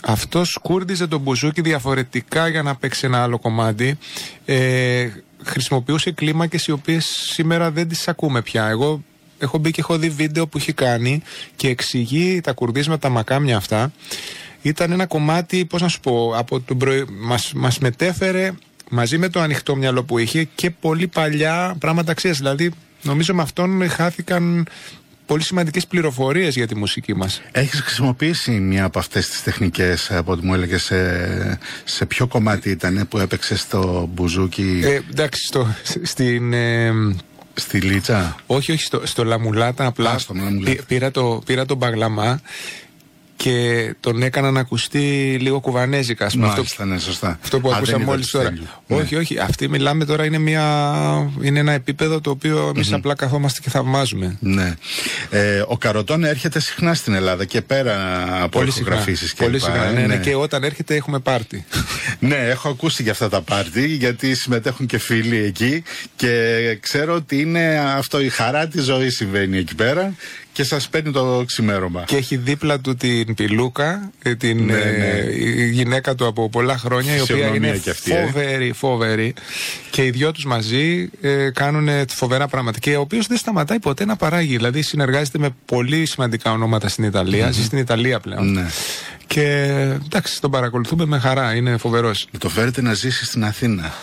Αυτός 0.04 0.58
κούρδιζε 0.62 1.08
τον 1.08 1.21
μπουζούκι 1.21 1.62
διαφορετικά 1.62 2.48
για 2.48 2.63
να 2.63 2.76
παίξει 2.76 3.06
ένα 3.06 3.24
άλλο 3.24 3.39
κομμάτι. 3.39 3.98
Ε, 4.45 5.08
χρησιμοποιούσε 5.43 6.12
κλίμακες 6.12 6.67
οι 6.67 6.71
οποίες 6.71 7.06
σήμερα 7.06 7.71
δεν 7.71 7.88
τις 7.88 8.08
ακούμε 8.08 8.41
πια. 8.41 8.67
Εγώ 8.67 9.04
έχω 9.38 9.58
μπει 9.58 9.71
και 9.71 9.82
έχω 9.82 9.98
δει 9.98 10.10
βίντεο 10.10 10.48
που 10.48 10.58
έχει 10.58 10.74
κάνει 10.74 11.21
και 11.56 11.67
εξηγεί 11.67 12.41
τα 12.41 12.52
κουρδίσματα, 12.52 13.00
τα 13.00 13.10
μακάμια 13.10 13.58
αυτά. 13.58 13.91
Ήταν 14.62 14.91
ένα 14.91 15.06
κομμάτι, 15.06 15.65
πώς 15.65 15.82
να 15.82 15.88
σου 15.88 16.00
πω, 16.00 16.34
από 16.38 16.62
τον 16.62 16.78
πρωί, 16.78 17.06
μας, 17.19 17.52
μας 17.56 17.80
μετέφερε 17.80 18.52
μαζί 18.89 19.17
με 19.17 19.30
το 19.30 19.39
ανοιχτό 19.39 19.76
μυαλό 19.76 20.04
που 20.04 20.17
είχε 20.17 20.43
και 20.43 20.69
πολύ 20.69 21.08
παλιά 21.08 21.76
πράγματα 21.80 22.12
αξίας. 22.12 22.38
Δηλαδή, 22.38 22.71
νομίζω 23.02 23.34
με 23.34 23.41
αυτόν 23.41 23.89
χάθηκαν 23.89 24.67
πολύ 25.26 25.43
σημαντικές 25.43 25.88
πληροφορίες 25.88 26.56
για 26.56 26.67
τη 26.67 26.76
μουσική 26.76 27.15
μας. 27.15 27.41
Έχεις 27.52 27.80
χρησιμοποιήσει 27.80 28.52
μια 28.52 28.84
από 28.84 29.00
αυτές 29.00 29.30
τις 29.30 29.43
τεχνικές 29.43 30.12
από 30.12 30.32
ό,τι 30.32 30.45
μου 30.45 30.54
έλεγες 30.54 30.84
σε, 30.84 31.60
σε 31.84 32.06
ποιο 32.06 32.28
κομμάτι 32.28 32.69
ήταν 32.69 33.08
που 33.10 33.17
έπαιξες 33.17 33.60
στο 33.60 34.10
μπουζούκι; 34.13 34.82
Ε, 34.84 35.00
εντάξει, 35.12 35.45
στο, 35.45 35.76
στην... 36.04 36.54
ε, 36.54 36.91
στη 37.56 37.80
Λίτσα; 37.82 38.36
όχι, 38.46 38.72
όχι, 38.72 38.84
στο, 38.84 39.02
στο 39.06 39.24
Λαμουλάτα 39.24 39.86
απλά 39.86 40.12
Α, 40.12 40.18
στο 40.20 40.34
Λαμουλάτα. 40.34 40.72
πή- 40.72 40.82
πήρα, 40.88 41.12
το, 41.12 41.41
πήρα 41.46 41.65
τον 41.65 41.78
Μπαγλαμά 41.78 42.41
και 43.38 43.93
τον 44.00 44.24
έκανα 44.24 44.52
να 44.52 44.60
ακουστεί 44.60 45.38
λίγο 45.41 45.60
κουβανέζικα. 45.60 46.26
ας 46.26 46.34
πούμε. 46.34 46.45
Αυτό 46.45 46.56
Μάλιστα, 46.58 46.86
ναι, 46.86 47.00
σωστά. 47.00 47.39
Αυτό 47.43 47.60
που 47.60 47.67
Α, 47.67 47.71
δεν 47.71 47.78
ακούσαμε 47.78 48.02
είδα 48.04 48.12
μόλις 48.12 48.26
του 48.28 48.38
τώρα. 48.38 48.45
Στέλιου. 48.50 48.67
Ναι. 48.88 48.95
Όχι, 48.98 49.15
όχι. 49.15 49.39
Αυτή 49.39 49.69
μιλάμε 49.69 50.06
τώρα 50.06 50.26
είναι, 50.26 50.38
μια, 50.38 50.63
είναι 51.41 51.60
ένα 51.60 51.71
επίπεδο 51.71 52.21
το 52.21 52.30
οποίο 52.30 52.71
εμείς 52.76 52.93
απλά 52.93 53.15
καθόμαστε 53.15 53.60
και 53.63 53.69
θαυμάζουμε. 53.69 54.38
Ναι. 54.39 54.74
Ε, 55.30 55.63
ο 55.67 55.78
Καροτών 55.78 56.24
έρχεται 56.24 56.60
συχνά 56.60 56.93
στην 56.93 57.13
Ελλάδα 57.13 57.45
και 57.45 57.62
πέρα 57.62 57.95
από 58.41 58.58
Πολύ 58.60 58.71
συχνά. 58.71 58.88
ηχογραφήσεις 58.88 59.34
και 59.34 59.43
Πολύ 59.43 59.56
λοιπά, 59.56 59.65
συχνά. 59.65 59.86
ε, 59.86 59.91
Ναι, 59.91 60.06
ναι. 60.06 60.17
Και 60.17 60.36
όταν 60.36 60.63
έρχεται 60.63 60.95
έχουμε 60.95 61.19
πάρτι. 61.19 61.65
Ναι, 62.19 62.36
έχω 62.36 62.69
ακούσει 62.69 63.04
για 63.04 63.12
αυτά 63.12 63.30
τα 63.30 63.41
πάρτι 63.41 63.88
γιατί 63.88 64.36
συμμετέχουν 64.36 64.86
και 64.86 64.98
φίλοι 64.98 65.38
εκεί 65.38 65.84
και 66.15 66.78
ξέρω 66.82 67.13
ότι 67.13 67.39
είναι 67.39 67.80
αυτό 67.98 68.19
η 68.21 68.30
χαρά 68.30 68.67
της 68.67 68.84
ζωής 68.84 69.15
συμβαίνει 69.15 69.58
εκεί 69.58 69.76
πέρα 69.76 70.13
και 70.56 70.63
σας 70.63 70.89
παίρνει 70.89 71.12
το 71.12 71.44
ξημέρωμα. 71.46 72.04
Και 72.04 72.15
έχει 72.15 72.38
δίπλα 72.38 72.80
του 72.80 72.96
την 72.96 73.34
Πιλούκα, 73.34 74.12
ε, 74.24 74.36
την 74.36 74.65
Ναι, 74.65 74.74
ναι. 74.74 74.80
ε, 74.80 75.36
η 75.41 75.70
γυναίκα 75.70 76.15
του 76.15 76.26
από 76.26 76.50
πολλά 76.50 76.78
χρόνια, 76.78 77.15
η 77.15 77.20
οποία 77.20 77.36
Φυσιογνωμία 77.36 77.70
είναι 77.70 77.78
κι 77.78 77.89
αυτή, 77.89 78.12
ε. 78.12 78.26
φοβερή, 78.26 78.72
φοβερή. 78.72 79.34
Και 79.89 80.06
οι 80.06 80.10
δυο 80.10 80.32
τους 80.32 80.46
μαζί 80.46 81.10
ε, 81.22 81.50
κάνουν 81.50 81.89
φοβερά 82.08 82.48
πράγματα. 82.48 82.80
Και 82.80 82.96
ο 82.96 83.00
οποίος 83.00 83.28
δεν 83.28 83.38
σταματάει 83.38 83.80
ποτέ 83.80 84.06
να 84.06 84.15
παράγει. 84.15 84.56
Δηλαδή 84.56 84.82
συνεργάζεται 84.82 85.38
με 85.38 85.50
πολύ 85.65 86.06
σημαντικά 86.06 86.52
ονόματα 86.52 86.88
στην 86.88 87.04
ιταλια 87.04 87.52
Ζει 87.52 87.63
στην 87.63 87.78
Ιταλία 87.78 88.20
πλέον. 88.20 88.52
Ναι. 88.52 88.65
Και 89.28 89.68
εντάξει, 90.06 90.41
τον 90.41 90.52
παρακολουθούμε 90.52 91.06
με 91.06 91.20
χαρά. 91.20 91.56
Είναι 91.56 91.78
φοβερός. 91.78 92.28
Να 92.32 92.39
το 92.39 92.50
φέρετε 92.50 92.82
να 92.82 92.94
ζήσει 92.94 93.26
στην 93.26 93.46
Αθήνα. 93.46 93.94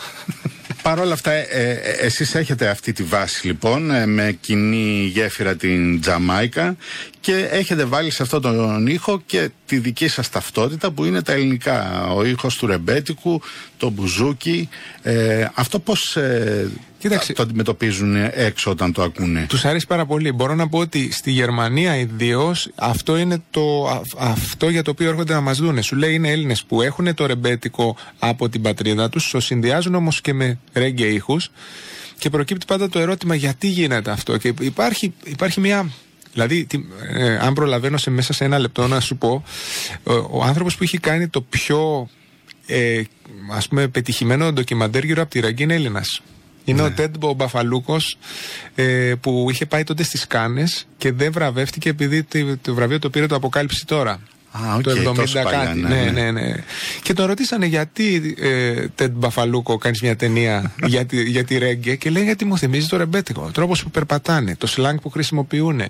Παρ' 0.82 0.98
όλα 0.98 1.12
αυτά, 1.12 1.30
ε, 1.30 1.46
ε, 1.50 1.90
εσείς 2.06 2.34
έχετε 2.34 2.68
αυτή 2.68 2.92
τη 2.92 3.02
βάση 3.02 3.46
λοιπόν 3.46 3.90
ε, 3.90 4.06
με 4.06 4.38
κοινή 4.40 5.04
γέφυρα 5.04 5.56
την 5.56 6.00
Τζαμάικα 6.00 6.76
και 7.20 7.48
έχετε 7.50 7.84
βάλει 7.84 8.10
σε 8.10 8.22
αυτόν 8.22 8.42
τον 8.42 8.86
ήχο 8.86 9.22
και 9.26 9.50
τη 9.66 9.78
δική 9.78 10.08
σας 10.08 10.28
ταυτότητα 10.28 10.90
που 10.90 11.04
είναι 11.04 11.22
τα 11.22 11.32
ελληνικά. 11.32 12.06
Ο 12.12 12.24
ήχος 12.24 12.56
του 12.56 12.66
ρεμπέτικου, 12.66 13.42
το 13.76 13.90
μπουζούκι. 13.90 14.68
Ε, 15.02 15.46
αυτό 15.54 15.78
πώς 15.78 16.16
ε, 16.16 16.70
Κοίταξε. 17.02 17.32
το 17.32 17.42
αντιμετωπίζουν 17.42 18.16
έξω 18.32 18.70
όταν 18.70 18.92
το 18.92 19.02
ακούνε. 19.02 19.46
Τους 19.48 19.64
αρέσει 19.64 19.86
πάρα 19.86 20.06
πολύ. 20.06 20.32
Μπορώ 20.32 20.54
να 20.54 20.68
πω 20.68 20.78
ότι 20.78 21.12
στη 21.12 21.30
Γερμανία 21.30 21.96
ιδίως 21.96 22.68
αυτό 22.74 23.16
είναι 23.16 23.42
το, 23.50 23.86
α- 23.88 24.00
αυτό 24.18 24.68
για 24.68 24.82
το 24.82 24.90
οποίο 24.90 25.08
έρχονται 25.08 25.32
να 25.32 25.40
μας 25.40 25.58
δούνε. 25.58 25.82
Σου 25.82 25.96
λέει 25.96 26.14
είναι 26.14 26.30
Έλληνες 26.30 26.64
που 26.64 26.82
έχουν 26.82 27.14
το 27.14 27.26
ρεμπέτικο 27.26 27.96
από 28.18 28.48
την 28.48 28.62
πατρίδα 28.62 29.08
τους, 29.08 29.30
το 29.30 29.40
συνδυάζουν 29.40 29.94
όμως 29.94 30.20
και 30.20 30.32
με 30.32 30.58
ρέγγε 30.72 31.06
ήχους 31.06 31.50
και 32.18 32.30
προκύπτει 32.30 32.66
πάντα 32.66 32.88
το 32.88 32.98
ερώτημα 32.98 33.34
γιατί 33.34 33.66
γίνεται 33.68 34.10
αυτό. 34.10 34.36
Και 34.36 34.54
υπάρχει, 34.60 35.12
υπάρχει 35.24 35.60
μια. 35.60 35.88
Δηλαδή, 36.32 36.64
τι- 36.64 36.84
ε, 37.12 37.36
αν 37.38 37.54
προλαβαίνω 37.54 37.96
σε 37.96 38.10
μέσα 38.10 38.32
σε 38.32 38.44
ένα 38.44 38.58
λεπτό 38.58 38.86
να 38.86 39.00
σου 39.00 39.16
πω, 39.16 39.44
ο, 40.02 40.12
ο 40.14 40.42
άνθρωπος 40.44 40.76
που 40.76 40.82
έχει 40.82 40.98
κάνει 40.98 41.28
το 41.28 41.40
πιο 41.40 42.08
ε, 42.66 43.02
ας 43.52 43.68
πούμε 43.68 43.88
πετυχημένο 43.88 44.52
ντοκιμαντέρ 44.52 45.04
γύρω 45.04 45.22
από 45.22 45.30
τη 45.30 45.40
reggae 45.40 45.62
είναι 45.62 45.74
Έλληνας. 45.74 46.22
Είναι 46.64 46.82
ο 46.82 46.90
Τέντ 46.90 47.14
Μπαφαλούκος 47.36 48.18
ε, 48.74 49.12
που 49.20 49.46
είχε 49.50 49.66
πάει 49.66 49.84
τότε 49.84 50.02
στις 50.02 50.26
Κάνες 50.26 50.86
και 50.96 51.12
δεν 51.12 51.32
βραβεύτηκε 51.32 51.88
επειδή 51.88 52.22
το, 52.22 52.56
το 52.62 52.74
βραβείο 52.74 52.98
το 52.98 53.10
πήρε 53.10 53.26
το 53.26 53.34
Αποκάλυψη 53.34 53.86
τώρα. 53.86 54.20
Α, 54.52 54.74
οκ, 54.74 54.82
το 54.82 55.10
70 55.10 55.14
τόσο 55.14 55.42
παλιά, 55.42 55.64
κάτι. 55.64 55.80
ναι, 55.80 55.88
Ναι, 55.88 56.10
ναι. 56.10 56.10
ναι, 56.10 56.30
ναι. 56.30 56.54
Και 57.02 57.12
τον 57.12 57.26
ρωτήσανε 57.26 57.66
γιατί 57.66 58.36
ε, 58.38 58.86
Τέντ 58.94 59.12
Μπαφαλούκο 59.16 59.78
κάνεις 59.78 60.02
μια 60.02 60.16
ταινία 60.16 60.72
για, 60.84 61.04
τη, 61.04 61.22
για 61.22 61.44
τη 61.44 61.58
reggae; 61.58 61.94
Και 61.94 62.10
λέει 62.10 62.24
γιατί 62.24 62.44
μου 62.44 62.58
θυμίζει 62.58 62.88
το 62.88 62.96
ρεμπέτικο. 62.96 63.42
Ο 63.42 63.50
τρόπος 63.50 63.82
που 63.82 63.90
περπατάνε, 63.90 64.56
το 64.56 64.66
slang 64.66 64.98
που 64.98 65.10
χρησιμοποιούν, 65.10 65.82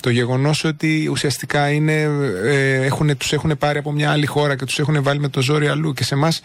το 0.00 0.10
γεγονός 0.10 0.64
ότι 0.64 1.08
ουσιαστικά 1.10 1.70
είναι, 1.70 2.08
ε, 2.44 2.84
έχουν, 2.84 3.16
τους 3.16 3.32
έχουν 3.32 3.58
πάρει 3.58 3.78
από 3.78 3.92
μια 3.92 4.10
άλλη 4.10 4.26
χώρα 4.26 4.56
και 4.56 4.64
τους 4.64 4.78
έχουν 4.78 5.02
βάλει 5.02 5.20
με 5.20 5.28
το 5.28 5.42
ζόρι 5.42 5.68
αλλού 5.68 5.92
και 5.92 6.04
σε 6.04 6.14
εμάς 6.14 6.40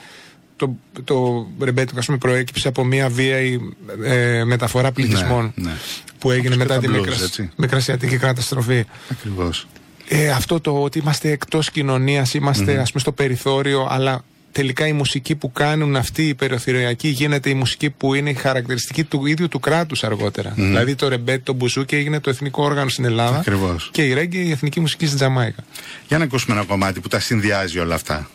το, 0.56 0.76
το 1.04 1.48
ρεμπέτικο 1.60 2.00
ας 2.00 2.06
πούμε, 2.06 2.18
προέκυψε 2.18 2.68
από 2.68 2.84
μια 2.84 3.10
βίαιη 3.10 3.76
ε, 4.04 4.44
μεταφορά 4.44 4.92
πληθυσμών 4.92 5.52
ναι. 5.56 5.72
που 6.20 6.32
έγινε 6.32 6.56
Όπως 6.56 6.58
και 6.58 6.64
μετά 6.64 6.82
τα 6.82 6.88
τη 6.88 6.88
blues, 6.90 7.00
μικρασ... 7.00 7.22
έτσι. 7.22 7.50
μικρασιατική 7.56 8.18
καταστροφή. 8.18 8.86
Ακριβώς. 9.12 9.68
Ε, 10.08 10.30
αυτό 10.30 10.60
το 10.60 10.82
ότι 10.82 11.00
είμαστε 11.00 11.32
εκτός 11.32 11.72
κοινωνίας, 11.72 12.34
είμαστε 12.34 12.80
ας 12.80 12.90
πούμε 12.90 13.02
στο 13.02 13.12
περιθώριο, 13.12 13.88
αλλά 13.90 14.24
τελικά 14.52 14.88
η 14.88 14.94
μουσική 14.94 15.36
που 15.36 15.52
κάνουν 15.52 15.96
αυτοί 15.96 16.28
οι 16.28 16.34
περιθωριακοί 16.34 17.08
γίνεται 17.08 17.50
η 17.50 17.54
μουσική 17.54 17.90
που 17.90 18.14
είναι 18.14 18.30
η 18.30 18.34
χαρακτηριστική 18.34 19.04
του 19.04 19.26
ίδιου 19.26 19.48
του 19.48 19.60
κράτους 19.60 20.04
αργότερα. 20.04 20.54
Δηλαδή 20.56 20.96
το 20.96 21.08
ρεμπέτ, 21.08 21.46
το 21.46 21.54
μπουζούκι 21.54 21.96
έγινε 21.96 22.20
το 22.20 22.30
εθνικό 22.30 22.64
όργανο 22.64 22.90
στην 22.90 23.06
Ελλάδα 23.06 23.38
Ακριβώς. 23.38 23.90
και 23.94 24.06
η 24.06 24.14
ρέγγε 24.14 24.40
η 24.40 24.52
εθνική 24.52 24.80
μουσική 24.80 25.06
στην 25.06 25.18
Τζαμάικα. 25.18 25.64
Για 26.08 26.18
να 26.18 26.24
ακούσουμε 26.24 26.56
ένα 26.56 26.66
κομμάτι 26.66 27.00
που 27.00 27.08
τα 27.08 27.20
συνδυάζει 27.20 27.80
όλα 27.80 27.96
αυτά. 27.96 28.30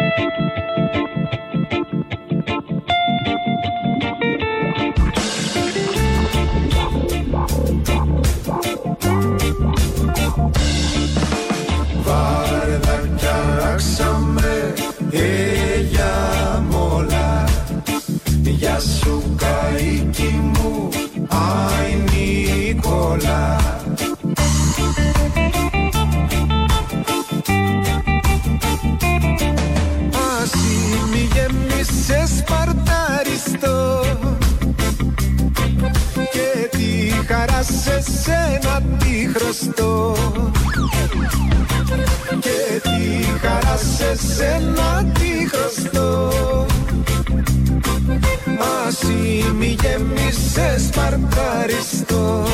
Música 0.00 0.43
μη 49.52 49.76
γεμίσες 49.80 50.82
σπαρταριστό. 50.82 52.46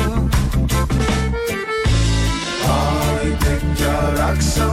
Άιντε 2.67 3.61
κι 3.75 3.83
αράξαμε 3.83 4.70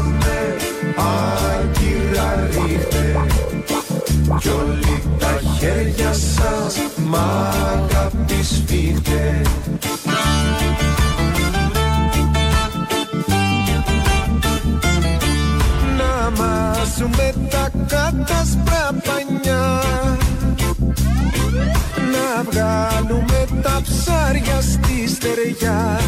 στη 25.59 25.65
στεριά 25.65 26.01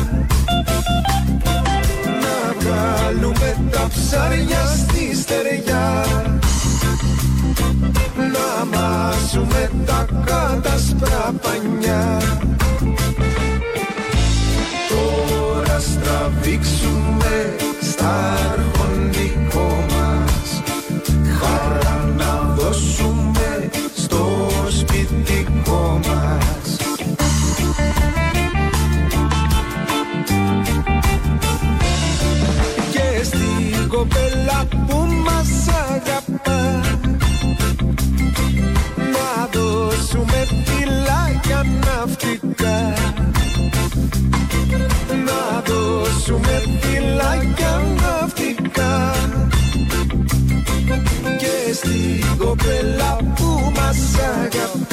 να 2.20 2.54
βγάλουμε 2.58 3.56
τα 3.70 3.88
ψάρια 3.88 4.66
στη 4.66 5.16
στεριά. 5.16 6.04
Να 8.16 8.64
μάσουμε 8.78 9.70
τα 9.86 10.06
κατασπρά 10.24 11.34
πανιά. 11.42 12.20
Τώρα 14.88 15.78
στραβήξουμε 15.78 17.56
στα 17.80 18.36
αρχοντικό 18.52 19.39
de 52.64 52.82
la 52.98 53.18
puma 53.36 53.92
saga. 53.92 54.89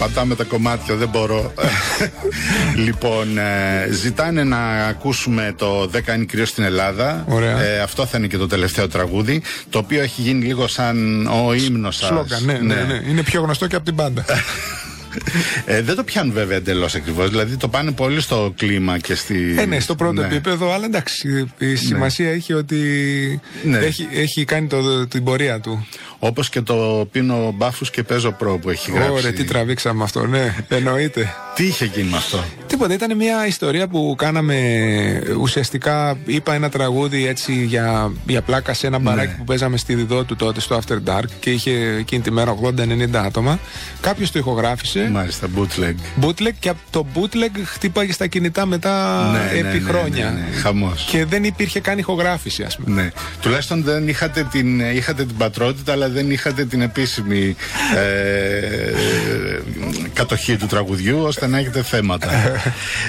Πατάμε 0.00 0.34
τα 0.34 0.44
κομμάτια, 0.44 0.94
δεν 0.94 1.08
μπορώ. 1.08 1.52
λοιπόν, 2.86 3.38
ε, 3.38 3.88
ζητάνε 3.90 4.44
να 4.44 4.86
ακούσουμε 4.86 5.54
το 5.56 5.82
10 5.82 6.14
είναι 6.14 6.24
κρύο 6.24 6.44
στην 6.44 6.64
Ελλάδα. 6.64 7.24
Ωραία. 7.28 7.60
Ε, 7.60 7.80
αυτό 7.80 8.06
θα 8.06 8.18
είναι 8.18 8.26
και 8.26 8.36
το 8.36 8.46
τελευταίο 8.46 8.88
τραγούδι. 8.88 9.42
Το 9.70 9.78
οποίο 9.78 10.02
έχει 10.02 10.20
γίνει 10.20 10.44
λίγο 10.44 10.66
σαν 10.66 11.26
ο 11.26 11.52
ύμνος 11.54 11.96
σας. 11.96 12.08
Σλόγγαν, 12.08 12.44
ναι, 12.44 12.52
ναι, 12.52 12.74
ναι. 12.74 13.00
Είναι 13.10 13.22
πιο 13.22 13.40
γνωστό 13.40 13.66
και 13.66 13.76
από 13.76 13.84
την 13.84 13.94
πάντα. 13.94 14.24
Ε, 15.64 15.82
δεν 15.82 15.96
το 15.96 16.04
πιάνουν 16.04 16.32
βέβαια 16.32 16.56
εντελώς 16.56 16.94
ακριβώς. 16.94 17.28
Δηλαδή 17.30 17.56
το 17.56 17.68
πάνε 17.68 17.92
πολύ 17.92 18.20
στο 18.20 18.52
κλίμα 18.56 18.98
και 18.98 19.14
στη. 19.14 19.54
Ε, 19.58 19.64
ναι, 19.66 19.80
στο 19.80 19.94
πρώτο 19.94 20.20
Ναι. 20.20 20.26
επίπεδο, 20.26 20.72
αλλά 20.72 20.84
εντάξει, 20.84 21.52
η 21.58 21.74
σημασία 21.74 22.30
έχει 22.30 22.52
ότι 22.52 22.76
Ναι. 23.64 23.78
έχει, 23.78 24.08
έχει 24.12 24.44
κάνει 24.44 24.66
το, 24.66 25.06
την 25.06 25.24
πορεία 25.24 25.60
του. 25.60 25.86
Όπως 26.18 26.48
και 26.48 26.60
το 26.60 27.08
πίνω 27.12 27.52
μπάφους 27.56 27.90
και 27.90 28.02
παίζω 28.02 28.30
προ 28.32 28.58
που 28.58 28.70
έχει 28.70 28.90
γράψει. 28.90 29.10
Ωραία, 29.12 29.32
τι 29.32 29.44
τραβήξαμε 29.44 30.02
αυτό, 30.02 30.26
ναι, 30.26 30.54
εννοείται. 30.68 31.34
Τι 31.54 31.64
είχε 31.66 31.84
γίνει 31.84 32.08
με 32.10 32.16
αυτό; 32.16 32.44
Τίποτα, 32.70 32.94
ήταν 32.94 33.16
μια 33.16 33.46
ιστορία 33.46 33.88
που 33.88 34.14
κάναμε 34.18 34.56
ουσιαστικά. 35.40 36.16
Είπα 36.24 36.54
ένα 36.54 36.68
τραγούδι 36.68 37.26
έτσι 37.26 37.52
για, 37.64 38.12
για 38.26 38.42
πλάκα 38.42 38.74
σε 38.74 38.86
ένα 38.86 38.98
μπαράκι 38.98 39.34
που 39.36 39.44
παίζαμε 39.44 39.76
στη 39.76 39.94
Διδό 39.94 40.24
του 40.24 40.36
τότε 40.36 40.60
στο 40.60 40.80
After 40.80 40.96
Dark 41.10 41.24
και 41.40 41.50
είχε 41.50 41.70
εκείνη 41.98 42.22
τη 42.22 42.30
μέρα 42.30 42.54
80-90 42.62 43.14
άτομα. 43.14 43.58
Κάποιος 44.00 44.30
το 44.30 44.38
ηχογράφησε. 44.38 45.08
Μάλιστα, 45.12 45.46
bootleg. 45.56 46.24
Bootleg 46.24 46.52
και 46.58 46.68
από 46.68 46.78
το 46.90 47.06
bootleg 47.14 47.60
χτύπαγε 47.64 48.12
στα 48.12 48.26
κινητά 48.26 48.66
μετά 48.66 49.22
Ναι, 49.32 49.58
επί 49.58 49.62
ναι, 49.62 49.72
ναι, 49.72 49.90
χρόνια. 49.90 50.24
ναι, 50.24 50.30
ναι, 50.30 50.56
χαμός. 50.60 51.06
Και 51.10 51.24
δεν 51.24 51.44
υπήρχε 51.44 51.80
καν 51.80 51.98
ηχογράφηση, 51.98 52.62
ας 52.62 52.76
πούμε. 52.76 53.02
Ναι. 53.02 53.10
Τουλάχιστον 53.40 53.82
δεν 53.82 54.08
είχατε 54.08 54.48
την, 54.50 54.80
είχατε 54.80 55.24
την 55.24 55.36
πατρότητα, 55.36 55.92
αλλά 55.92 56.08
δεν 56.08 56.30
είχατε 56.30 56.64
την 56.64 56.80
επίσημη 56.80 57.56
ε, 57.96 58.92
κατοχή 60.12 60.56
του 60.56 60.66
τραγουδιού, 60.66 61.18
ώστε 61.22 61.46
να 61.46 61.58
έχετε 61.58 61.82
θέματα. 61.82 62.28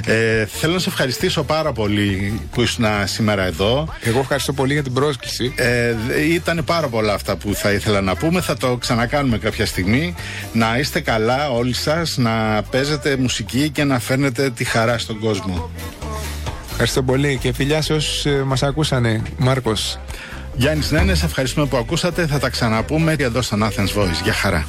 Ε, 0.06 0.46
θέλω 0.46 0.74
να 0.74 0.80
σε 0.80 0.90
ευχαριστήσω 0.90 1.44
πάρα 1.44 1.72
πολύ 1.72 2.40
που 2.52 2.62
ήσουν 2.62 2.86
σήμερα 3.04 3.44
εδώ. 3.44 3.96
Εγώ 4.04 4.20
ευχαριστώ 4.20 4.54
πολύ 4.54 4.74
για 4.74 4.84
την 4.84 4.94
πρόσκληση. 4.94 5.54
Ε, 5.56 5.96
ήταν 6.34 6.64
πάρα 6.66 6.88
πολλά 6.88 7.14
αυτά 7.14 7.36
που 7.36 7.54
θα 7.54 7.72
ήθελα 7.72 8.02
να 8.02 8.16
πούμε. 8.16 8.42
Θα 8.42 8.58
το 8.58 8.78
ξανακάνουμε 8.78 9.38
κάποια 9.38 9.66
στιγμή. 9.66 10.16
Να 10.54 10.78
είστε 10.78 11.00
καλά 11.00 11.50
όλοι 11.50 11.74
σας, 11.74 12.18
να 12.18 12.64
παίζετε 12.70 13.18
μουσική 13.18 13.70
και 13.70 13.84
να 13.84 14.00
φέρνετε 14.00 14.50
τη 14.50 14.64
χαρά 14.64 14.98
στον 14.98 15.20
κόσμο. 15.20 15.70
Ευχαριστώ 16.72 17.04
πολύ 17.04 17.38
και 17.42 17.54
φιλιά 17.54 17.82
σε 17.82 17.94
όσους 17.94 18.26
μας 18.46 18.64
ακούσανε. 18.64 19.22
Μάρκος. 19.38 20.00
Γιάννης 20.56 20.92
Νένες, 20.92 21.24
ευχαριστούμε 21.24 21.66
που 21.68 21.78
ακούσατε. 21.78 22.28
Θα 22.28 22.40
τα 22.40 22.50
ξαναπούμε 22.50 23.16
εδώ 23.20 23.42
στον 23.42 23.64
Athens 23.64 24.00
Voice. 24.00 24.22
Γεια 24.24 24.34
χαρά. 24.34 24.66